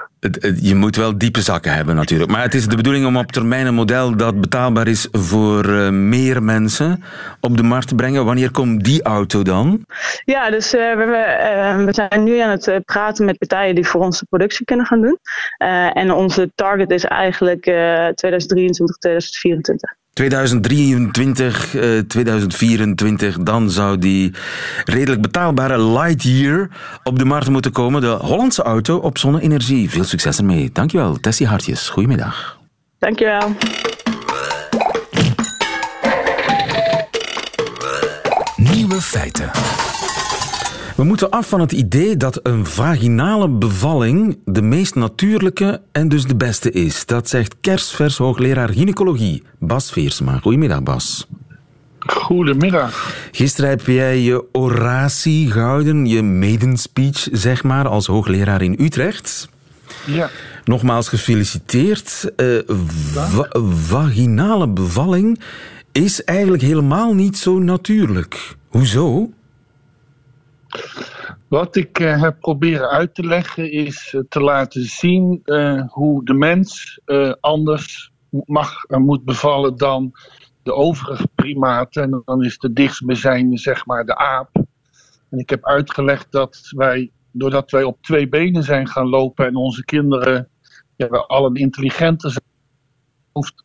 Je 0.61 0.75
moet 0.75 0.97
wel 0.97 1.19
diepe 1.19 1.41
zakken 1.41 1.75
hebben 1.75 1.95
natuurlijk. 1.95 2.31
Maar 2.31 2.43
het 2.43 2.55
is 2.55 2.67
de 2.67 2.77
bedoeling 2.77 3.07
om 3.07 3.17
op 3.17 3.33
termijn 3.33 3.67
een 3.67 3.75
model 3.75 4.17
dat 4.17 4.41
betaalbaar 4.41 4.89
is 4.89 5.09
voor 5.11 5.65
eh, 5.65 5.89
meer 5.91 6.43
mensen 6.43 7.05
op 7.41 7.57
de 7.57 7.63
markt 7.63 7.89
te 7.89 7.95
brengen. 7.95 8.25
Wanneer 8.25 8.51
komt 8.51 8.85
die 8.85 9.03
auto 9.03 9.43
dan? 9.43 9.87
Ja, 10.25 10.51
dus 10.51 10.75
eh, 10.75 10.97
we, 10.97 11.03
eh, 11.03 11.85
we 11.85 11.93
zijn 11.93 12.25
nu 12.25 12.39
aan 12.39 12.51
het 12.51 12.81
praten 12.85 13.25
met 13.25 13.39
partijen 13.39 13.75
die 13.75 13.87
voor 13.87 14.01
ons 14.01 14.19
de 14.19 14.27
productie 14.29 14.65
kunnen 14.65 14.87
gaan 14.87 15.01
doen. 15.01 15.19
En 15.93 16.13
onze 16.13 16.51
target 16.55 16.91
is 16.91 17.05
eigenlijk 17.05 17.67
eh 17.67 18.09
2023, 18.09 18.97
2024. 18.97 19.95
2023, 20.15 21.75
eh, 21.75 21.99
2024, 21.99 23.39
dan 23.39 23.71
zou 23.71 23.99
die 23.99 24.33
redelijk 24.85 25.23
betaalbare 25.23 25.83
Lightyear 25.83 26.69
op 27.03 27.19
de 27.19 27.25
markt 27.25 27.49
moeten 27.49 27.73
komen. 27.73 28.01
De 28.01 28.07
Hollandse 28.07 28.63
auto 28.63 28.97
op 28.97 29.19
zonne-energie. 29.19 29.91
Veel 29.91 30.05
succes 30.05 30.39
ermee. 30.39 30.71
Dankjewel, 30.73 31.21
Tessie 31.21 31.47
Hartjes. 31.47 31.89
Goedemiddag. 31.89 32.59
Dankjewel. 32.99 33.57
Nieuwe 38.57 39.01
feiten. 39.01 39.51
We 40.95 41.05
moeten 41.05 41.31
af 41.31 41.49
van 41.49 41.61
het 41.61 41.73
idee 41.73 42.17
dat 42.17 42.41
een 42.43 42.67
vaginale 42.67 43.49
bevalling 43.49 44.39
de 44.45 44.63
meest 44.63 44.95
natuurlijke 44.95 45.81
en 45.93 46.09
dus 46.09 46.25
de 46.27 46.37
beste 46.37 46.71
is. 46.71 47.07
Dat 47.07 47.29
zegt 47.29 47.55
kerstvers 47.61 48.17
hoogleraar 48.17 48.69
gynaecologie 48.69 49.43
Bas 49.59 49.91
Veersma. 49.93 50.39
Goedemiddag, 50.39 50.83
Bas. 50.83 51.27
Goedemiddag. 51.99 53.15
Gisteren 53.33 53.71
heb 53.71 53.87
jij 53.87 54.21
je 54.21 54.45
oratie 54.53 55.51
gehouden, 55.51 56.07
je 56.07 56.23
maiden 56.23 56.77
speech, 56.77 57.29
zeg 57.33 57.63
maar, 57.63 57.89
als 57.89 58.07
hoogleraar 58.07 58.63
in 58.63 58.77
Utrecht. 58.81 59.49
Ja, 60.07 60.31
Nogmaals 60.65 61.09
gefeliciteerd. 61.09 62.31
Eh, 62.37 62.47
va- 63.15 63.49
vaginale 63.87 64.69
bevalling 64.69 65.41
is 65.93 66.25
eigenlijk 66.25 66.63
helemaal 66.63 67.15
niet 67.15 67.39
zo 67.39 67.59
natuurlijk. 67.59 68.57
Hoezo? 68.69 69.31
Wat 71.49 71.77
ik 71.77 71.99
eh, 71.99 72.21
heb 72.21 72.41
proberen 72.41 72.89
uit 72.89 73.15
te 73.15 73.27
leggen 73.27 73.73
is 73.73 74.15
eh, 74.15 74.21
te 74.29 74.41
laten 74.41 74.83
zien 74.83 75.41
eh, 75.45 75.83
hoe 75.87 76.25
de 76.25 76.35
mens 76.35 77.01
anders 77.41 78.13
mag 78.31 78.85
en 78.85 79.03
moet 79.03 79.25
bevallen 79.25 79.77
dan 79.77 80.13
de 80.63 80.73
overige 80.73 81.29
primaten. 81.35 82.03
En 82.03 82.23
dan 82.25 82.45
is 82.45 82.59
de 82.59 82.73
dichtstbijzijnde 82.73 83.59
zeg 83.59 83.87
maar 83.87 84.05
de 84.05 84.17
aap. 84.17 84.51
En 85.31 85.39
ik 85.39 85.51
heb 85.51 85.65
uitgelegd 85.65 86.27
dat 86.33 86.73
wij, 86.77 87.11
doordat 87.33 87.71
wij 87.71 87.83
op 87.83 88.03
twee 88.03 88.29
benen 88.29 88.63
zijn 88.63 88.89
gaan 88.89 89.09
lopen 89.09 89.47
en 89.47 89.57
onze 89.57 89.85
kinderen 89.85 90.49
ja, 90.97 91.09
wel 91.09 91.29
allen 91.29 91.55
intelligenter 91.55 92.31
zijn, 92.31 92.45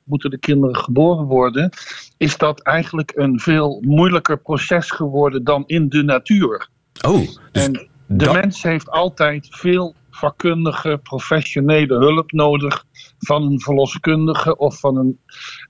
moeten 0.03 0.29
de 0.29 0.39
kinderen 0.39 0.75
geboren 0.75 1.25
worden, 1.25 1.69
is 2.17 2.37
dat 2.37 2.61
eigenlijk 2.61 3.11
een 3.15 3.39
veel 3.39 3.81
moeilijker 3.81 4.39
proces 4.41 4.91
geworden 4.91 5.43
dan 5.43 5.63
in 5.65 5.89
de 5.89 6.03
natuur. 6.03 6.69
Oh, 7.07 7.27
dus 7.51 7.65
En 7.65 7.71
de 8.07 8.25
dat- 8.25 8.33
mens 8.33 8.63
heeft 8.63 8.89
altijd 8.89 9.47
veel 9.49 9.95
vakkundige, 10.11 10.99
professionele 11.03 11.97
hulp 11.97 12.31
nodig 12.31 12.85
van 13.19 13.43
een 13.43 13.59
verloskundige 13.59 14.57
of 14.57 14.79
van 14.79 14.97
een, 14.97 15.19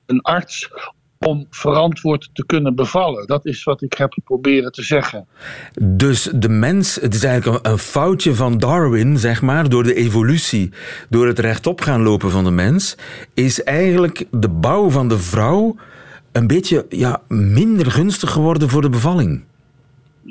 een 0.05 0.21
arts 0.21 0.69
om 1.17 1.45
verantwoord 1.49 2.29
te 2.33 2.45
kunnen 2.45 2.75
bevallen. 2.75 3.27
Dat 3.27 3.45
is 3.45 3.63
wat 3.63 3.81
ik 3.81 3.93
heb 3.93 4.17
proberen 4.23 4.71
te 4.71 4.83
zeggen. 4.83 5.27
Dus 5.81 6.29
de 6.35 6.49
mens, 6.49 6.95
het 6.95 7.13
is 7.13 7.23
eigenlijk 7.23 7.65
een, 7.65 7.71
een 7.71 7.77
foutje 7.77 8.35
van 8.35 8.57
Darwin, 8.57 9.17
zeg 9.17 9.41
maar, 9.41 9.69
door 9.69 9.83
de 9.83 9.93
evolutie, 9.93 10.71
door 11.09 11.27
het 11.27 11.39
rechtop 11.39 11.81
gaan 11.81 12.01
lopen 12.01 12.31
van 12.31 12.43
de 12.43 12.51
mens, 12.51 12.95
is 13.33 13.63
eigenlijk 13.63 14.25
de 14.31 14.49
bouw 14.49 14.89
van 14.89 15.07
de 15.07 15.19
vrouw 15.19 15.75
een 16.31 16.47
beetje 16.47 16.85
ja, 16.89 17.21
minder 17.27 17.91
gunstig 17.91 18.31
geworden 18.31 18.69
voor 18.69 18.81
de 18.81 18.89
bevalling. 18.89 19.43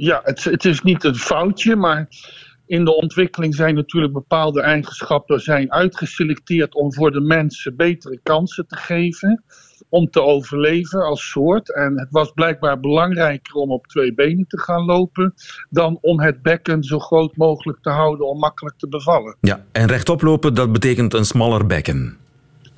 Ja, 0.00 0.20
het, 0.24 0.44
het 0.44 0.64
is 0.64 0.82
niet 0.82 1.04
een 1.04 1.14
foutje, 1.14 1.76
maar 1.76 2.08
in 2.66 2.84
de 2.84 2.96
ontwikkeling 2.96 3.54
zijn 3.54 3.74
natuurlijk 3.74 4.12
bepaalde 4.12 4.60
eigenschappen 4.60 5.40
zijn 5.40 5.72
uitgeselecteerd 5.72 6.74
om 6.74 6.94
voor 6.94 7.12
de 7.12 7.20
mensen 7.20 7.76
betere 7.76 8.20
kansen 8.22 8.66
te 8.66 8.76
geven 8.76 9.44
om 9.88 10.10
te 10.10 10.22
overleven 10.22 11.00
als 11.00 11.30
soort. 11.30 11.74
En 11.74 11.98
het 11.98 12.08
was 12.10 12.32
blijkbaar 12.32 12.80
belangrijker 12.80 13.54
om 13.54 13.70
op 13.70 13.86
twee 13.86 14.14
benen 14.14 14.46
te 14.46 14.58
gaan 14.58 14.84
lopen 14.84 15.34
dan 15.70 15.98
om 16.00 16.20
het 16.20 16.42
bekken 16.42 16.82
zo 16.82 16.98
groot 16.98 17.36
mogelijk 17.36 17.78
te 17.82 17.90
houden 17.90 18.26
om 18.26 18.38
makkelijk 18.38 18.78
te 18.78 18.88
bevallen. 18.88 19.36
Ja, 19.40 19.64
en 19.72 19.86
rechtop 19.86 20.22
lopen, 20.22 20.54
dat 20.54 20.72
betekent 20.72 21.14
een 21.14 21.24
smaller 21.24 21.66
bekken. 21.66 22.16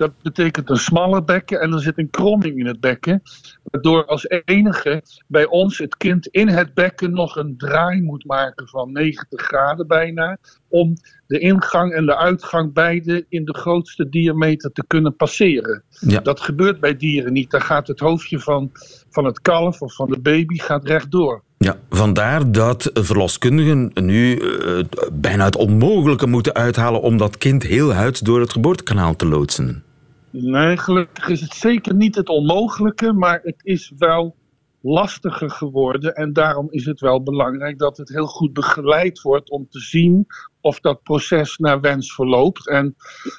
Dat 0.00 0.22
betekent 0.22 0.70
een 0.70 0.76
smaller 0.76 1.24
bekken 1.24 1.60
en 1.60 1.72
er 1.72 1.80
zit 1.80 1.98
een 1.98 2.10
kromming 2.10 2.58
in 2.58 2.66
het 2.66 2.80
bekken. 2.80 3.22
Waardoor 3.62 4.06
als 4.06 4.28
enige 4.44 5.02
bij 5.26 5.46
ons 5.46 5.78
het 5.78 5.96
kind 5.96 6.26
in 6.26 6.48
het 6.48 6.74
bekken 6.74 7.12
nog 7.12 7.36
een 7.36 7.54
draai 7.56 8.02
moet 8.02 8.24
maken 8.24 8.68
van 8.68 8.92
90 8.92 9.42
graden 9.42 9.86
bijna. 9.86 10.38
Om 10.68 10.94
de 11.26 11.38
ingang 11.38 11.92
en 11.92 12.06
de 12.06 12.16
uitgang 12.16 12.72
beide 12.72 13.26
in 13.28 13.44
de 13.44 13.54
grootste 13.54 14.08
diameter 14.08 14.72
te 14.72 14.84
kunnen 14.86 15.16
passeren. 15.16 15.82
Ja. 15.88 16.20
Dat 16.20 16.40
gebeurt 16.40 16.80
bij 16.80 16.96
dieren 16.96 17.32
niet. 17.32 17.50
Dan 17.50 17.62
gaat 17.62 17.86
het 17.86 18.00
hoofdje 18.00 18.38
van, 18.38 18.70
van 19.10 19.24
het 19.24 19.40
kalf 19.40 19.80
of 19.80 19.94
van 19.94 20.10
de 20.10 20.20
baby 20.20 20.58
gaat 20.58 20.84
rechtdoor. 20.84 21.42
Ja, 21.58 21.76
vandaar 21.90 22.52
dat 22.52 22.90
verloskundigen 22.94 23.90
nu 23.94 24.36
eh, 24.36 24.84
bijna 25.12 25.44
het 25.44 25.56
onmogelijke 25.56 26.26
moeten 26.26 26.54
uithalen 26.54 27.00
om 27.00 27.16
dat 27.16 27.38
kind 27.38 27.62
heel 27.62 27.92
huid 27.92 28.24
door 28.24 28.40
het 28.40 28.52
geboortekanaal 28.52 29.16
te 29.16 29.26
loodsen. 29.26 29.84
Nee, 30.30 30.76
gelukkig 30.76 31.28
is 31.28 31.40
het 31.40 31.54
zeker 31.54 31.94
niet 31.94 32.14
het 32.14 32.28
onmogelijke, 32.28 33.12
maar 33.12 33.40
het 33.42 33.60
is 33.62 33.92
wel 33.98 34.36
lastiger 34.80 35.50
geworden. 35.50 36.14
En 36.14 36.32
daarom 36.32 36.66
is 36.70 36.84
het 36.84 37.00
wel 37.00 37.22
belangrijk 37.22 37.78
dat 37.78 37.96
het 37.96 38.08
heel 38.08 38.26
goed 38.26 38.52
begeleid 38.52 39.20
wordt 39.20 39.50
om 39.50 39.68
te 39.70 39.80
zien 39.80 40.26
of 40.60 40.80
dat 40.80 41.02
proces 41.02 41.56
naar 41.56 41.80
wens 41.80 42.14
verloopt. 42.14 42.68
En 42.68 42.96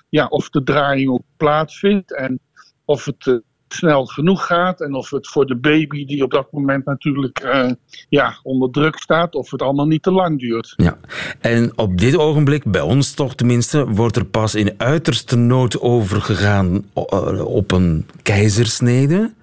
ja, 0.10 0.28
of 0.28 0.50
de 0.50 0.64
draaiing 0.64 1.10
ook 1.10 1.24
plaatsvindt 1.38 2.16
en 2.16 2.40
of 2.86 3.06
het 3.06 3.28
eh, 3.28 3.36
snel 3.74 4.06
genoeg 4.06 4.46
gaat. 4.46 4.82
En 4.82 4.94
of 4.94 5.10
het 5.10 5.28
voor 5.28 5.46
de 5.46 5.56
baby, 5.56 6.06
die 6.06 6.24
op 6.24 6.32
dat 6.32 6.52
moment 6.52 6.86
natuurlijk 6.86 7.40
eh, 7.40 7.72
ja, 8.10 8.40
onder 8.44 8.72
druk 8.72 8.98
staat, 8.98 9.36
of 9.36 9.52
het 9.52 9.62
allemaal 9.62 9.88
niet 9.88 10.04
te 10.04 10.12
lang 10.12 10.40
duurt. 10.40 10.74
Ja, 10.76 10.98
en 11.40 11.78
op 11.78 11.98
dit 11.98 12.18
ogenblik, 12.18 12.64
bij 12.64 12.82
ons 12.82 13.14
toch 13.14 13.36
tenminste, 13.36 13.86
wordt 13.90 14.16
er 14.16 14.26
pas 14.26 14.56
in 14.56 14.74
uiterste 14.78 15.36
nood 15.36 15.80
overgegaan 15.82 16.86
o- 16.94 17.44
op 17.44 17.72
een 17.72 18.06
keizersnede. 18.24 19.34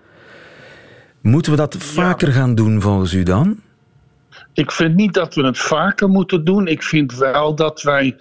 Moeten 1.21 1.53
we 1.53 1.59
dat 1.59 1.77
vaker 1.79 2.33
gaan 2.33 2.55
doen 2.55 2.81
volgens 2.81 3.13
u 3.13 3.23
dan? 3.23 3.61
Ik 4.53 4.73
vind 4.73 4.95
niet 4.95 5.15
dat 5.15 5.35
we 5.35 5.45
het 5.45 5.59
vaker 5.59 6.09
moeten 6.09 6.45
doen. 6.45 6.67
Ik 6.67 6.83
vind 6.83 7.15
wel 7.15 7.55
dat 7.55 7.83
wij 7.83 8.17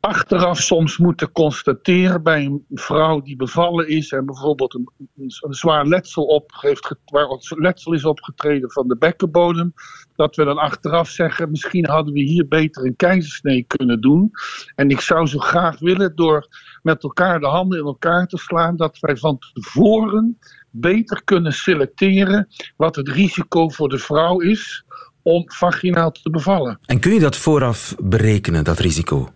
achteraf 0.00 0.60
soms 0.60 0.98
moeten 0.98 1.32
constateren 1.32 2.22
bij 2.22 2.44
een 2.44 2.64
vrouw 2.74 3.20
die 3.22 3.36
bevallen 3.36 3.88
is 3.88 4.12
en 4.12 4.26
bijvoorbeeld 4.26 4.74
een, 4.74 4.88
een, 5.16 5.54
zwaar 5.54 5.86
letsel, 5.86 6.24
op 6.24 6.50
heeft, 6.60 6.94
waar 7.04 7.26
letsel 7.48 7.92
is 7.92 8.04
opgetreden 8.04 8.70
van 8.70 8.88
de 8.88 8.96
bekkenbodem, 8.96 9.74
dat 10.16 10.36
we 10.36 10.44
dan 10.44 10.58
achteraf 10.58 11.08
zeggen, 11.08 11.50
misschien 11.50 11.86
hadden 11.86 12.14
we 12.14 12.20
hier 12.20 12.48
beter 12.48 12.84
een 12.84 12.96
keizersnee 12.96 13.64
kunnen 13.66 14.00
doen. 14.00 14.30
En 14.74 14.90
ik 14.90 15.00
zou 15.00 15.26
zo 15.26 15.38
graag 15.38 15.78
willen 15.78 16.16
door 16.16 16.48
met 16.82 17.02
elkaar 17.02 17.40
de 17.40 17.46
handen 17.46 17.78
in 17.78 17.86
elkaar 17.86 18.26
te 18.26 18.38
slaan, 18.38 18.76
dat 18.76 18.98
wij 18.98 19.16
van 19.16 19.38
tevoren 19.52 20.38
beter 20.70 21.24
kunnen 21.24 21.52
selecteren 21.52 22.48
wat 22.76 22.96
het 22.96 23.08
risico 23.08 23.68
voor 23.68 23.88
de 23.88 23.98
vrouw 23.98 24.40
is 24.40 24.84
om 25.22 25.44
vaginaal 25.46 26.12
te 26.12 26.30
bevallen. 26.30 26.78
En 26.84 27.00
kun 27.00 27.12
je 27.12 27.20
dat 27.20 27.36
vooraf 27.36 27.94
berekenen, 27.98 28.64
dat 28.64 28.78
risico? 28.78 29.28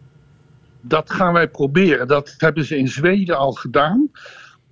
Dat 0.80 1.10
gaan 1.10 1.32
wij 1.32 1.48
proberen. 1.48 2.08
Dat 2.08 2.34
hebben 2.36 2.64
ze 2.64 2.76
in 2.76 2.88
Zweden 2.88 3.36
al 3.36 3.52
gedaan. 3.52 4.10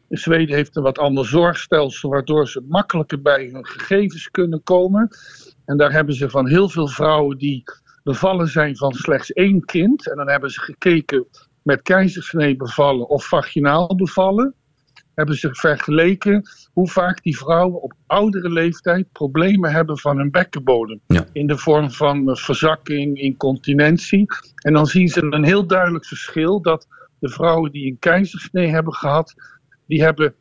Zweden 0.08 0.54
heeft 0.54 0.76
een 0.76 0.82
wat 0.82 0.98
ander 0.98 1.26
zorgstelsel, 1.26 2.10
waardoor 2.10 2.48
ze 2.48 2.64
makkelijker 2.68 3.22
bij 3.22 3.48
hun 3.52 3.66
gegevens 3.66 4.30
kunnen 4.30 4.62
komen. 4.62 5.08
En 5.64 5.76
daar 5.76 5.92
hebben 5.92 6.14
ze 6.14 6.30
van 6.30 6.48
heel 6.48 6.68
veel 6.68 6.88
vrouwen 6.88 7.38
die 7.38 7.62
bevallen 8.02 8.48
zijn 8.48 8.76
van 8.76 8.92
slechts 8.92 9.32
één 9.32 9.64
kind. 9.64 10.10
En 10.10 10.16
dan 10.16 10.28
hebben 10.28 10.50
ze 10.50 10.60
gekeken 10.60 11.26
met 11.62 11.82
keizersnee 11.82 12.56
bevallen 12.56 13.08
of 13.08 13.26
vaginaal 13.26 13.94
bevallen. 13.96 14.54
Hebben 15.18 15.36
ze 15.36 15.54
vergeleken 15.54 16.48
hoe 16.72 16.88
vaak 16.88 17.22
die 17.22 17.36
vrouwen 17.36 17.82
op 17.82 17.92
oudere 18.06 18.50
leeftijd 18.50 19.12
problemen 19.12 19.72
hebben 19.72 19.98
van 19.98 20.16
hun 20.16 20.30
bekkenbodem. 20.30 21.00
Ja. 21.06 21.24
In 21.32 21.46
de 21.46 21.58
vorm 21.58 21.90
van 21.90 22.30
eh, 22.30 22.36
verzakking, 22.36 23.20
incontinentie. 23.20 24.26
En 24.54 24.72
dan 24.72 24.86
zien 24.86 25.08
ze 25.08 25.22
een 25.22 25.44
heel 25.44 25.66
duidelijk 25.66 26.06
verschil 26.06 26.60
dat 26.60 26.86
de 27.18 27.28
vrouwen 27.28 27.72
die 27.72 27.90
een 27.90 27.98
keizersnee 27.98 28.68
hebben 28.68 28.94
gehad, 28.94 29.34
die 29.86 30.02
hebben 30.02 30.34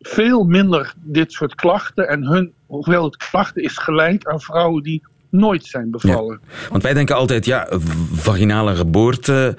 veel 0.00 0.44
minder 0.44 0.94
dit 0.96 1.32
soort 1.32 1.54
klachten. 1.54 2.08
En 2.08 2.26
hun 2.26 2.52
hoeveelheid 2.66 3.16
klachten 3.16 3.62
is 3.62 3.78
gelijk 3.78 4.26
aan 4.26 4.40
vrouwen 4.40 4.82
die 4.82 5.02
nooit 5.30 5.64
zijn 5.64 5.90
bevallen. 5.90 6.40
Want 6.70 6.82
wij 6.82 6.94
denken 6.94 7.16
altijd, 7.16 7.44
ja, 7.44 7.68
vaginale 8.12 8.74
geboorte 8.74 9.56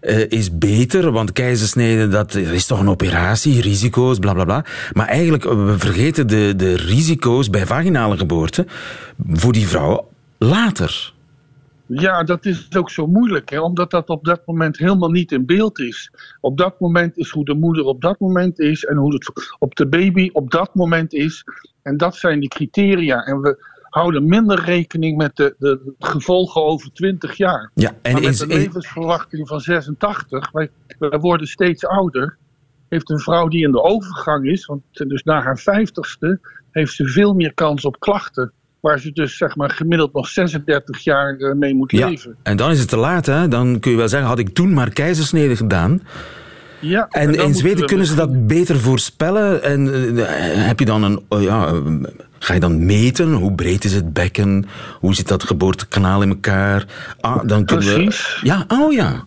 eh, 0.00 0.30
is 0.30 0.58
beter, 0.58 1.12
want 1.12 1.32
keizersnede, 1.32 2.08
dat 2.08 2.34
is 2.34 2.66
toch 2.66 2.80
een 2.80 2.88
operatie, 2.88 3.60
risico's, 3.60 4.18
bla 4.18 4.32
bla 4.32 4.44
bla. 4.44 4.64
Maar 4.92 5.06
eigenlijk, 5.06 5.44
eh, 5.44 5.64
we 5.64 5.78
vergeten 5.78 6.26
de, 6.26 6.52
de 6.56 6.76
risico's 6.76 7.50
bij 7.50 7.66
vaginale 7.66 8.16
geboorte 8.16 8.66
voor 9.26 9.52
die 9.52 9.68
vrouw 9.68 10.08
later. 10.38 11.12
Ja, 11.86 12.22
dat 12.22 12.46
is 12.46 12.68
ook 12.76 12.90
zo 12.90 13.06
moeilijk, 13.06 13.50
hè, 13.50 13.60
omdat 13.60 13.90
dat 13.90 14.08
op 14.08 14.24
dat 14.24 14.42
moment 14.46 14.78
helemaal 14.78 15.10
niet 15.10 15.32
in 15.32 15.46
beeld 15.46 15.78
is. 15.78 16.10
Op 16.40 16.58
dat 16.58 16.80
moment 16.80 17.16
is 17.16 17.30
hoe 17.30 17.44
de 17.44 17.54
moeder 17.54 17.84
op 17.84 18.00
dat 18.00 18.20
moment 18.20 18.58
is 18.58 18.84
en 18.84 18.96
hoe 18.96 19.14
het 19.14 19.32
op 19.58 19.74
de 19.74 19.86
baby 19.86 20.30
op 20.32 20.50
dat 20.50 20.74
moment 20.74 21.12
is. 21.12 21.44
En 21.82 21.96
dat 21.96 22.16
zijn 22.16 22.40
de 22.40 22.48
criteria. 22.48 23.24
En 23.24 23.40
we 23.40 23.64
houden 23.90 24.28
minder 24.28 24.64
rekening 24.64 25.16
met 25.16 25.36
de, 25.36 25.54
de 25.58 25.94
gevolgen 25.98 26.64
over 26.64 26.92
20 26.92 27.36
jaar. 27.36 27.70
Ja, 27.74 27.92
en 28.02 28.12
maar 28.12 28.22
met 28.22 28.30
is, 28.30 28.40
een 28.40 28.48
levensverwachting 28.48 29.48
van 29.48 29.60
86, 29.60 30.50
wij, 30.50 30.70
wij 30.98 31.18
worden 31.18 31.46
steeds 31.46 31.86
ouder, 31.86 32.38
heeft 32.88 33.10
een 33.10 33.18
vrouw 33.18 33.48
die 33.48 33.64
in 33.64 33.72
de 33.72 33.82
overgang 33.82 34.46
is, 34.46 34.66
want 34.66 34.82
dus 34.92 35.22
na 35.22 35.42
haar 35.42 35.60
50ste, 35.60 36.40
heeft 36.70 36.92
ze 36.92 37.06
veel 37.06 37.34
meer 37.34 37.54
kans 37.54 37.84
op 37.84 38.00
klachten. 38.00 38.52
Waar 38.80 38.98
ze 38.98 39.12
dus 39.12 39.36
zeg 39.36 39.56
maar 39.56 39.70
gemiddeld 39.70 40.12
nog 40.12 40.28
36 40.28 40.98
jaar 40.98 41.36
eh, 41.36 41.54
mee 41.54 41.74
moet 41.74 41.90
ja, 41.90 42.08
leven. 42.08 42.36
en 42.42 42.56
dan 42.56 42.70
is 42.70 42.78
het 42.78 42.88
te 42.88 42.96
laat, 42.96 43.26
hè? 43.26 43.48
Dan 43.48 43.80
kun 43.80 43.90
je 43.90 43.96
wel 43.96 44.08
zeggen, 44.08 44.28
had 44.28 44.38
ik 44.38 44.48
toen 44.48 44.72
maar 44.72 44.90
keizersnede 44.90 45.56
gedaan. 45.56 46.02
Ja, 46.80 47.08
En 47.08 47.32
dan 47.32 47.46
in 47.46 47.54
Zweden 47.54 47.78
we 47.78 47.84
kunnen 47.84 48.06
ze 48.06 48.14
dat 48.14 48.46
beter 48.46 48.78
voorspellen. 48.78 49.62
En 49.62 50.16
eh, 50.16 50.66
heb 50.66 50.78
je 50.78 50.84
dan 50.84 51.02
een. 51.02 51.20
oh 51.28 51.42
ja, 51.42 51.66
eh, 51.66 51.76
ga 52.42 52.54
je 52.54 52.60
dan 52.60 52.84
meten? 52.84 53.32
Hoe 53.32 53.54
breed 53.54 53.84
is 53.84 53.94
het 53.94 54.12
bekken? 54.12 54.66
Hoe 55.00 55.14
zit 55.14 55.28
dat 55.28 55.42
geboortekanaal 55.42 56.22
in 56.22 56.28
elkaar? 56.28 56.86
Ah, 57.20 57.46
dan 57.46 57.64
kunnen 57.64 57.94
Precies. 57.94 58.40
we. 58.40 58.46
Ja, 58.46 58.64
oh 58.68 58.92
ja. 58.92 59.24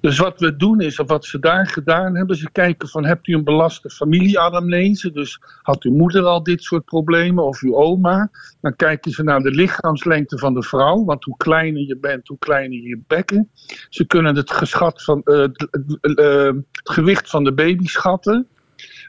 Dus 0.00 0.18
wat 0.18 0.40
we 0.40 0.56
doen 0.56 0.80
is, 0.80 0.98
of 0.98 1.08
wat 1.08 1.24
ze 1.24 1.38
daar 1.38 1.66
gedaan 1.66 2.16
hebben, 2.16 2.36
ze 2.36 2.50
kijken 2.52 2.88
van 2.88 3.04
hebt 3.04 3.28
u 3.28 3.34
een 3.34 3.44
belaste 3.44 3.90
familieanamnese, 3.90 5.10
dus 5.10 5.40
had 5.62 5.82
uw 5.82 5.92
moeder 5.92 6.24
al 6.24 6.42
dit 6.42 6.62
soort 6.62 6.84
problemen 6.84 7.44
of 7.44 7.62
uw 7.62 7.74
oma. 7.74 8.30
Dan 8.60 8.76
kijken 8.76 9.10
ze 9.10 9.22
naar 9.22 9.40
de 9.40 9.50
lichaamslengte 9.50 10.38
van 10.38 10.54
de 10.54 10.62
vrouw, 10.62 11.04
want 11.04 11.24
hoe 11.24 11.36
kleiner 11.36 11.82
je 11.86 11.98
bent, 11.98 12.28
hoe 12.28 12.38
kleiner 12.38 12.78
je 12.78 13.00
bekken. 13.06 13.50
Ze 13.88 14.06
kunnen 14.06 14.36
het, 14.36 14.50
geschat 14.50 15.02
van, 15.02 15.22
eh, 15.22 15.38
het, 15.38 15.68
eh, 16.00 16.44
het 16.72 16.90
gewicht 16.90 17.30
van 17.30 17.44
de 17.44 17.54
baby 17.54 17.86
schatten. 17.86 18.46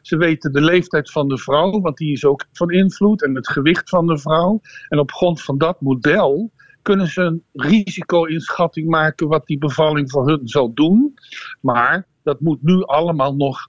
Ze 0.02 0.18
weten 0.18 0.52
de 0.52 0.62
leeftijd 0.62 1.12
van 1.12 1.28
de 1.28 1.38
vrouw, 1.38 1.82
want 1.82 1.98
die 1.98 2.12
is 2.12 2.26
ook 2.26 2.46
van 2.52 2.72
invloed, 2.72 3.24
en 3.24 3.36
het 3.36 3.50
gewicht 3.50 3.90
van 3.90 4.08
de 4.08 4.18
vrouw. 4.18 4.62
En 4.90 5.00
op 5.00 5.12
grond 5.12 5.42
van 5.42 5.58
dat 5.58 5.82
model 5.82 6.52
kunnen 6.82 7.08
ze 7.08 7.22
een 7.22 7.44
risico-inschatting 7.54 8.88
maken 8.88 9.28
wat 9.28 9.48
die 9.48 9.58
bevalling 9.58 10.12
voor 10.12 10.28
hun 10.28 10.48
zal 10.48 10.74
doen. 10.74 11.14
Maar 11.62 12.08
dat 12.24 12.40
moet 12.40 12.64
nu 12.64 12.84
allemaal 12.84 13.36
nog 13.36 13.68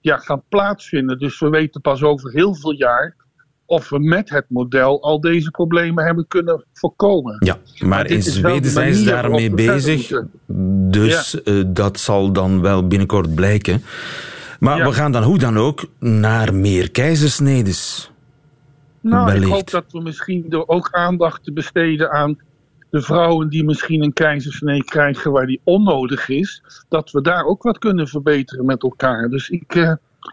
ja, 0.00 0.16
gaan 0.16 0.42
plaatsvinden. 0.48 1.18
Dus 1.18 1.40
we 1.40 1.48
weten 1.48 1.80
pas 1.80 2.02
over 2.02 2.30
heel 2.30 2.54
veel 2.54 2.72
jaar 2.72 3.16
of 3.66 3.88
we 3.88 3.98
met 3.98 4.30
het 4.30 4.44
model 4.48 5.02
al 5.02 5.20
deze 5.20 5.50
problemen 5.50 6.04
hebben 6.04 6.26
kunnen 6.28 6.64
voorkomen. 6.72 7.36
Ja, 7.38 7.58
maar 7.86 8.06
in 8.06 8.22
Zweden 8.22 8.70
zijn 8.70 8.94
ze 8.94 9.04
daarmee 9.04 9.50
bezig. 9.50 10.22
Dus 10.90 11.42
eh, 11.42 11.62
dat 11.66 12.00
zal 12.00 12.32
dan 12.32 12.60
wel 12.60 12.86
binnenkort 12.86 13.34
blijken. 13.34 13.82
Maar 14.62 14.78
Ja. 14.78 14.84
we 14.84 14.92
gaan 14.92 15.12
dan 15.12 15.22
hoe 15.22 15.38
dan 15.38 15.56
ook 15.58 15.84
naar 15.98 16.54
meer 16.54 16.90
keizersnedes. 16.90 18.10
Nou, 19.00 19.32
ik 19.32 19.44
hoop 19.44 19.70
dat 19.70 19.84
we 19.92 20.00
misschien 20.00 20.44
door 20.48 20.64
ook 20.66 20.88
aandacht 20.90 21.44
te 21.44 21.52
besteden 21.52 22.10
aan 22.10 22.38
de 22.90 23.02
vrouwen 23.02 23.48
die 23.48 23.64
misschien 23.64 24.02
een 24.02 24.12
keizersnee 24.12 24.84
krijgen 24.84 25.32
waar 25.32 25.46
die 25.46 25.60
onnodig 25.64 26.28
is, 26.28 26.62
dat 26.88 27.10
we 27.10 27.20
daar 27.22 27.44
ook 27.44 27.62
wat 27.62 27.78
kunnen 27.78 28.08
verbeteren 28.08 28.64
met 28.64 28.82
elkaar. 28.82 29.28
Dus 29.28 29.48
ik, 29.48 29.74
eh, 29.74 29.92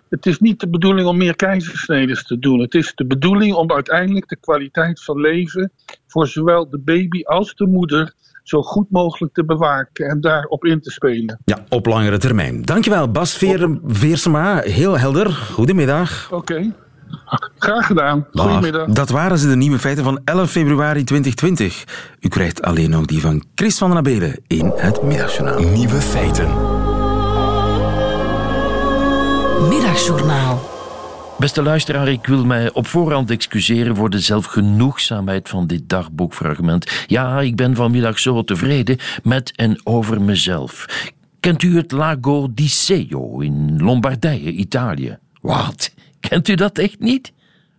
het 0.10 0.26
is 0.26 0.40
niet 0.40 0.60
de 0.60 0.70
bedoeling 0.70 1.08
om 1.08 1.18
meer 1.18 1.36
keizersnedes 1.36 2.24
te 2.24 2.40
doen. 2.40 2.60
Het 2.60 2.76
is 2.76 2.92
de 2.96 3.06
bedoeling 3.06 3.54
om 3.54 3.72
uiteindelijk 3.72 4.28
de 4.30 4.38
kwaliteit 4.38 5.04
van 5.04 5.20
leven 5.22 5.72
voor 6.08 6.28
zowel 6.28 6.70
de 6.70 6.80
baby 6.80 7.24
als 7.24 7.56
de 7.56 7.68
moeder 7.68 8.14
zo 8.50 8.62
goed 8.62 8.86
mogelijk 8.90 9.34
te 9.34 9.46
bewaken 9.46 10.10
en 10.10 10.22
daarop 10.22 10.66
in 10.66 10.82
te 10.82 10.92
spelen. 10.92 11.40
Ja, 11.46 11.58
op 11.70 11.86
langere 11.86 12.18
termijn. 12.18 12.62
Dankjewel, 12.62 13.12
Bas 13.12 13.34
Veer, 13.38 13.80
Veersema. 13.86 14.60
Heel 14.60 15.00
helder. 15.00 15.30
Goedemiddag. 15.30 16.32
Oké, 16.32 16.74
graag 17.58 17.86
gedaan. 17.86 18.28
Dag. 18.32 18.46
Goedemiddag. 18.46 18.88
Dat 18.88 19.10
waren 19.10 19.38
ze, 19.38 19.48
de 19.48 19.56
nieuwe 19.56 19.80
feiten 19.80 20.04
van 20.04 20.22
11 20.26 20.52
februari 20.52 21.04
2020. 21.04 21.84
U 22.20 22.28
krijgt 22.28 22.62
alleen 22.62 22.90
nog 22.90 23.06
die 23.06 23.22
van 23.22 23.44
Chris 23.56 23.78
van 23.78 23.90
den 23.90 23.98
Abelen 23.98 24.40
in 24.48 24.72
het 24.76 25.04
Middagjournaal. 25.04 25.60
Nieuwe 25.60 26.02
feiten. 26.02 26.48
Middagjournaal. 29.70 30.79
Beste 31.40 31.64
luisteraar, 31.64 32.08
ik 32.08 32.26
wil 32.26 32.46
mij 32.46 32.72
op 32.72 32.88
voorhand 32.88 33.32
excuseren 33.32 33.96
voor 33.96 34.10
de 34.10 34.20
zelfgenoegzaamheid 34.20 35.50
van 35.50 35.68
dit 35.68 35.90
dagboekfragment. 35.90 37.04
Ja, 37.08 37.42
ik 37.42 37.56
ben 37.56 37.76
vanmiddag 37.76 38.20
zo 38.20 38.44
tevreden 38.44 38.98
met 39.24 39.56
en 39.56 39.82
over 39.84 40.22
mezelf. 40.22 40.86
Kent 41.40 41.64
u 41.64 41.76
het 41.76 41.92
Lago 41.92 42.48
di 42.54 42.68
Seo 42.68 43.40
in 43.40 43.84
Lombardije, 43.84 44.52
Italië? 44.52 45.18
Wat? 45.42 45.94
Kent 46.20 46.48
u 46.48 46.56
dat 46.56 46.78
echt 46.78 47.00
niet? 47.00 47.34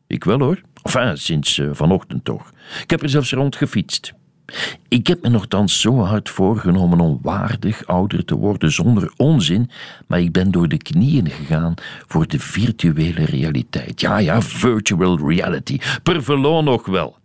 Ik 0.07 0.25
wel 0.25 0.39
hoor. 0.39 0.61
Enfin, 0.83 1.17
sinds 1.19 1.59
eh, 1.59 1.69
vanochtend 1.73 2.25
toch. 2.25 2.53
Ik 2.83 2.91
heb 2.91 3.03
er 3.03 3.09
zelfs 3.09 3.33
rond 3.33 3.57
gefietst. 3.57 4.13
Ik 4.89 5.07
heb 5.07 5.23
me 5.23 5.29
nogthans 5.29 5.81
zo 5.81 5.99
hard 5.99 6.29
voorgenomen 6.29 7.01
om 7.01 7.19
waardig 7.23 7.87
ouder 7.87 8.25
te 8.25 8.35
worden 8.35 8.73
zonder 8.73 9.13
onzin, 9.17 9.71
maar 10.07 10.21
ik 10.21 10.33
ben 10.33 10.51
door 10.51 10.69
de 10.69 10.77
knieën 10.77 11.31
gegaan 11.31 11.75
voor 12.07 12.27
de 12.27 12.39
virtuele 12.39 13.25
realiteit. 13.25 14.01
Ja, 14.01 14.19
ja, 14.19 14.43
virtual 14.43 15.29
reality. 15.29 15.79
Per 16.03 16.23
velo 16.23 16.63
nog 16.63 16.87
wel. 16.87 17.19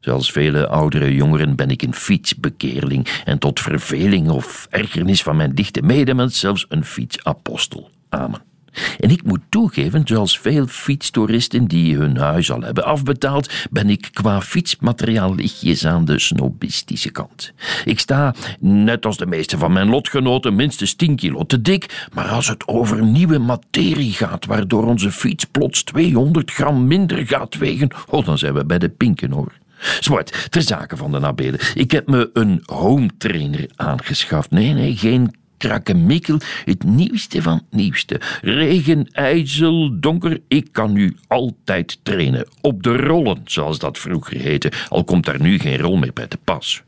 Zoals 0.00 0.32
vele 0.32 0.68
oudere 0.68 1.14
jongeren 1.14 1.56
ben 1.56 1.70
ik 1.70 1.82
een 1.82 1.94
fietsbekeerling 1.94 3.22
en 3.24 3.38
tot 3.38 3.60
verveling 3.60 4.30
of 4.30 4.66
ergernis 4.70 5.22
van 5.22 5.36
mijn 5.36 5.54
dichte 5.54 5.82
medemens 5.82 6.38
zelfs 6.38 6.66
een 6.68 6.84
fietsapostel. 6.84 7.90
Amen. 8.08 8.49
En 8.98 9.10
ik 9.10 9.24
moet 9.24 9.40
toegeven, 9.48 10.02
zoals 10.04 10.38
veel 10.38 10.66
fietstoeristen 10.66 11.66
die 11.66 11.96
hun 11.96 12.16
huis 12.16 12.52
al 12.52 12.60
hebben 12.60 12.84
afbetaald, 12.84 13.50
ben 13.70 13.90
ik 13.90 14.08
qua 14.12 14.40
fietsmateriaal 14.40 15.34
lichtjes 15.34 15.86
aan 15.86 16.04
de 16.04 16.18
snobistische 16.18 17.10
kant. 17.10 17.52
Ik 17.84 18.00
sta, 18.00 18.34
net 18.60 19.06
als 19.06 19.16
de 19.16 19.26
meeste 19.26 19.58
van 19.58 19.72
mijn 19.72 19.88
lotgenoten, 19.88 20.54
minstens 20.54 20.94
10 20.94 21.16
kilo 21.16 21.46
te 21.46 21.62
dik, 21.62 22.08
maar 22.14 22.28
als 22.28 22.48
het 22.48 22.68
over 22.68 23.04
nieuwe 23.04 23.38
materie 23.38 24.12
gaat, 24.12 24.46
waardoor 24.46 24.86
onze 24.86 25.10
fiets 25.10 25.44
plots 25.44 25.82
200 25.82 26.50
gram 26.50 26.86
minder 26.86 27.26
gaat 27.26 27.58
wegen, 27.58 27.88
oh, 28.08 28.24
dan 28.24 28.38
zijn 28.38 28.54
we 28.54 28.64
bij 28.64 28.78
de 28.78 28.88
pinken 28.88 29.30
hoor. 29.30 29.52
Zwart, 30.00 30.46
ter 30.50 30.62
zake 30.62 30.96
van 30.96 31.12
de 31.12 31.18
nabelen. 31.18 31.60
Ik 31.74 31.90
heb 31.90 32.08
me 32.08 32.30
een 32.32 32.62
home 32.64 33.10
trainer 33.18 33.70
aangeschaft. 33.76 34.50
Nee, 34.50 34.72
nee, 34.72 34.96
geen 34.96 35.34
krakkemikkel. 35.60 36.38
Het 36.64 36.84
nieuwste 36.84 37.42
van 37.42 37.54
het 37.54 37.70
nieuwste. 37.70 38.20
Regen, 38.42 39.08
ijzel, 39.12 40.00
donker. 40.00 40.40
Ik 40.48 40.68
kan 40.72 40.92
nu 40.92 41.16
altijd 41.28 41.98
trainen. 42.02 42.46
Op 42.60 42.82
de 42.82 42.96
rollen, 42.96 43.40
zoals 43.44 43.78
dat 43.78 43.98
vroeger 43.98 44.40
heette. 44.40 44.72
Al 44.88 45.04
komt 45.04 45.24
daar 45.24 45.40
nu 45.40 45.58
geen 45.58 45.78
rol 45.78 45.96
meer 45.96 46.12
bij 46.12 46.26
te 46.26 46.38
pas. 46.44 46.82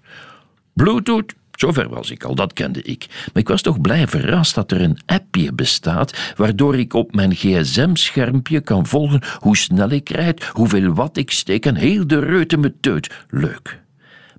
Bluetooth, 0.72 1.34
zover 1.52 1.88
was 1.88 2.10
ik 2.10 2.24
al, 2.24 2.34
dat 2.34 2.52
kende 2.52 2.82
ik. 2.82 3.06
Maar 3.08 3.42
ik 3.42 3.48
was 3.48 3.62
toch 3.62 3.80
blij 3.80 4.06
verrast 4.06 4.54
dat 4.54 4.72
er 4.72 4.80
een 4.80 4.98
appje 5.06 5.52
bestaat 5.52 6.32
waardoor 6.36 6.78
ik 6.78 6.94
op 6.94 7.14
mijn 7.14 7.34
gsm-schermpje 7.34 8.60
kan 8.60 8.86
volgen 8.86 9.20
hoe 9.38 9.56
snel 9.56 9.90
ik 9.90 10.08
rijd, 10.08 10.44
hoeveel 10.44 10.94
watt 10.94 11.16
ik 11.16 11.30
steek 11.30 11.66
en 11.66 11.76
heel 11.76 12.06
de 12.06 12.18
reute 12.18 12.56
me 12.56 12.72
teut. 12.80 13.10
Leuk. 13.28 13.81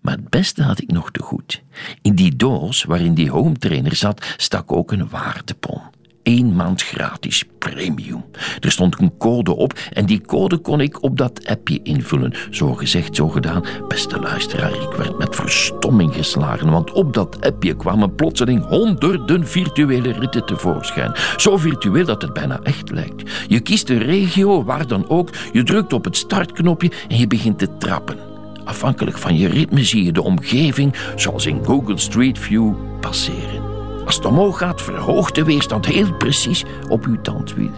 Maar 0.04 0.14
het 0.14 0.30
beste 0.30 0.64
had 0.64 0.82
ik 0.82 0.92
nog 0.92 1.12
te 1.12 1.22
goed. 1.22 1.64
In 2.02 2.16
die 2.16 2.36
doos 2.36 2.84
waarin 2.84 3.14
die 3.14 3.30
home 3.30 3.58
trainer 3.58 3.96
zat, 3.96 4.26
stak 4.38 4.72
ook 4.72 4.92
een 4.92 5.10
waardepon. 5.10 5.82
Eén 6.24 6.56
maand 6.56 6.82
gratis 6.82 7.44
premium. 7.60 8.26
Er 8.60 8.72
stond 8.72 9.00
een 9.00 9.18
code 9.18 9.56
op 9.56 9.80
en 9.94 10.06
die 10.06 10.22
code 10.22 10.58
kon 10.58 10.82
ik 10.82 11.04
op 11.04 11.18
dat 11.18 11.48
appje 11.48 11.80
invullen. 11.84 12.34
Zo 12.52 12.74
gezegd, 12.74 13.16
zo 13.16 13.28
gedaan. 13.30 13.64
Beste 13.88 14.20
luisteraar, 14.20 14.74
ik 14.74 14.92
werd 14.98 15.18
met 15.18 15.36
verstomming 15.36 16.16
geslagen, 16.16 16.72
want 16.72 16.92
op 16.92 17.14
dat 17.14 17.42
appje 17.42 17.76
kwamen 17.76 18.16
plotseling 18.16 18.66
honderden 18.66 19.48
virtuele 19.48 20.12
ritten 20.12 20.46
tevoorschijn. 20.46 21.12
Zo 21.38 21.58
virtueel 21.58 22.06
dat 22.06 22.22
het 22.22 22.34
bijna 22.34 22.60
echt 22.62 22.92
lijkt. 22.92 23.32
Je 23.48 23.60
kiest 23.60 23.90
een 23.90 24.04
regio, 24.04 24.64
waar 24.64 24.88
dan 24.88 25.10
ook, 25.10 25.30
je 25.52 25.64
drukt 25.64 25.94
op 25.94 26.06
het 26.06 26.18
startknopje 26.18 26.92
en 27.08 27.18
je 27.18 27.28
begint 27.28 27.60
te 27.60 27.78
trappen. 27.78 28.33
Afhankelijk 28.66 29.18
van 29.18 29.38
je 29.38 29.48
ritme 29.48 29.84
zie 29.84 30.04
je 30.04 30.12
de 30.12 30.24
omgeving, 30.24 30.96
zoals 31.16 31.46
in 31.46 31.66
Google 31.66 31.98
Street 31.98 32.40
View, 32.40 32.74
passeren. 33.00 33.62
Als 34.06 34.16
het 34.16 34.26
omhoog 34.26 34.58
gaat, 34.58 34.82
verhoogt 34.82 35.36
de 35.36 35.44
weerstand 35.44 35.86
heel 35.86 36.14
precies 36.14 36.64
op 36.90 37.06
uw 37.06 37.22
tandwiel. 37.22 37.72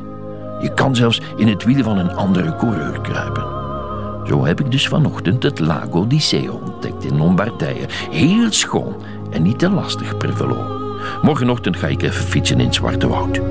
Je 0.62 0.74
kan 0.74 0.96
zelfs 0.96 1.22
in 1.38 1.48
het 1.48 1.64
wiel 1.64 1.84
van 1.84 1.98
een 1.98 2.16
andere 2.16 2.56
coureur 2.56 3.02
kruipen. 3.02 3.46
Zo 4.28 4.46
heb 4.46 4.60
ik 4.60 4.72
dus 4.72 4.88
vanochtend 4.88 5.44
het 5.44 5.60
Lago 5.60 6.08
di 6.08 6.20
Seo 6.20 6.62
ontdekt 6.66 7.04
in 7.04 7.18
Lombardije. 7.18 7.86
Heel 8.12 8.52
schoon 8.52 8.96
en 9.32 9.42
niet 9.42 9.60
te 9.60 9.70
lastig 9.70 10.18
per 10.18 10.36
velo. 10.36 10.84
Morgenochtend 11.22 11.78
ga 11.78 11.88
ik 11.88 12.02
even 12.02 12.24
fietsen 12.24 12.60
in 12.60 12.74
Zwarte 12.74 13.08
Woud. 13.08 13.42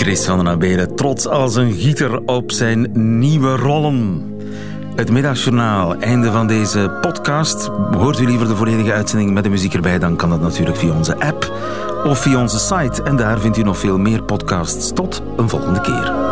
Chris 0.00 0.24
van 0.24 0.38
den 0.38 0.48
Abelen, 0.48 0.96
trots 0.96 1.26
als 1.26 1.54
een 1.54 1.72
gieter 1.72 2.20
op 2.26 2.52
zijn 2.52 2.90
nieuwe 3.18 3.56
rollen. 3.56 4.24
Het 4.94 5.10
middagjournaal, 5.10 5.96
einde 5.96 6.30
van 6.30 6.46
deze 6.46 6.98
podcast. 7.00 7.70
Hoort 7.90 8.20
u 8.20 8.26
liever 8.26 8.48
de 8.48 8.56
volledige 8.56 8.92
uitzending 8.92 9.32
met 9.32 9.44
de 9.44 9.50
muziek 9.50 9.74
erbij, 9.74 9.98
dan 9.98 10.16
kan 10.16 10.30
dat 10.30 10.40
natuurlijk 10.40 10.76
via 10.76 10.92
onze 10.92 11.20
app 11.20 11.52
of 12.04 12.18
via 12.18 12.40
onze 12.40 12.58
site. 12.58 13.02
En 13.02 13.16
daar 13.16 13.40
vindt 13.40 13.56
u 13.56 13.62
nog 13.62 13.78
veel 13.78 13.98
meer 13.98 14.22
podcasts. 14.22 14.92
Tot 14.92 15.22
een 15.36 15.48
volgende 15.48 15.80
keer. 15.80 16.29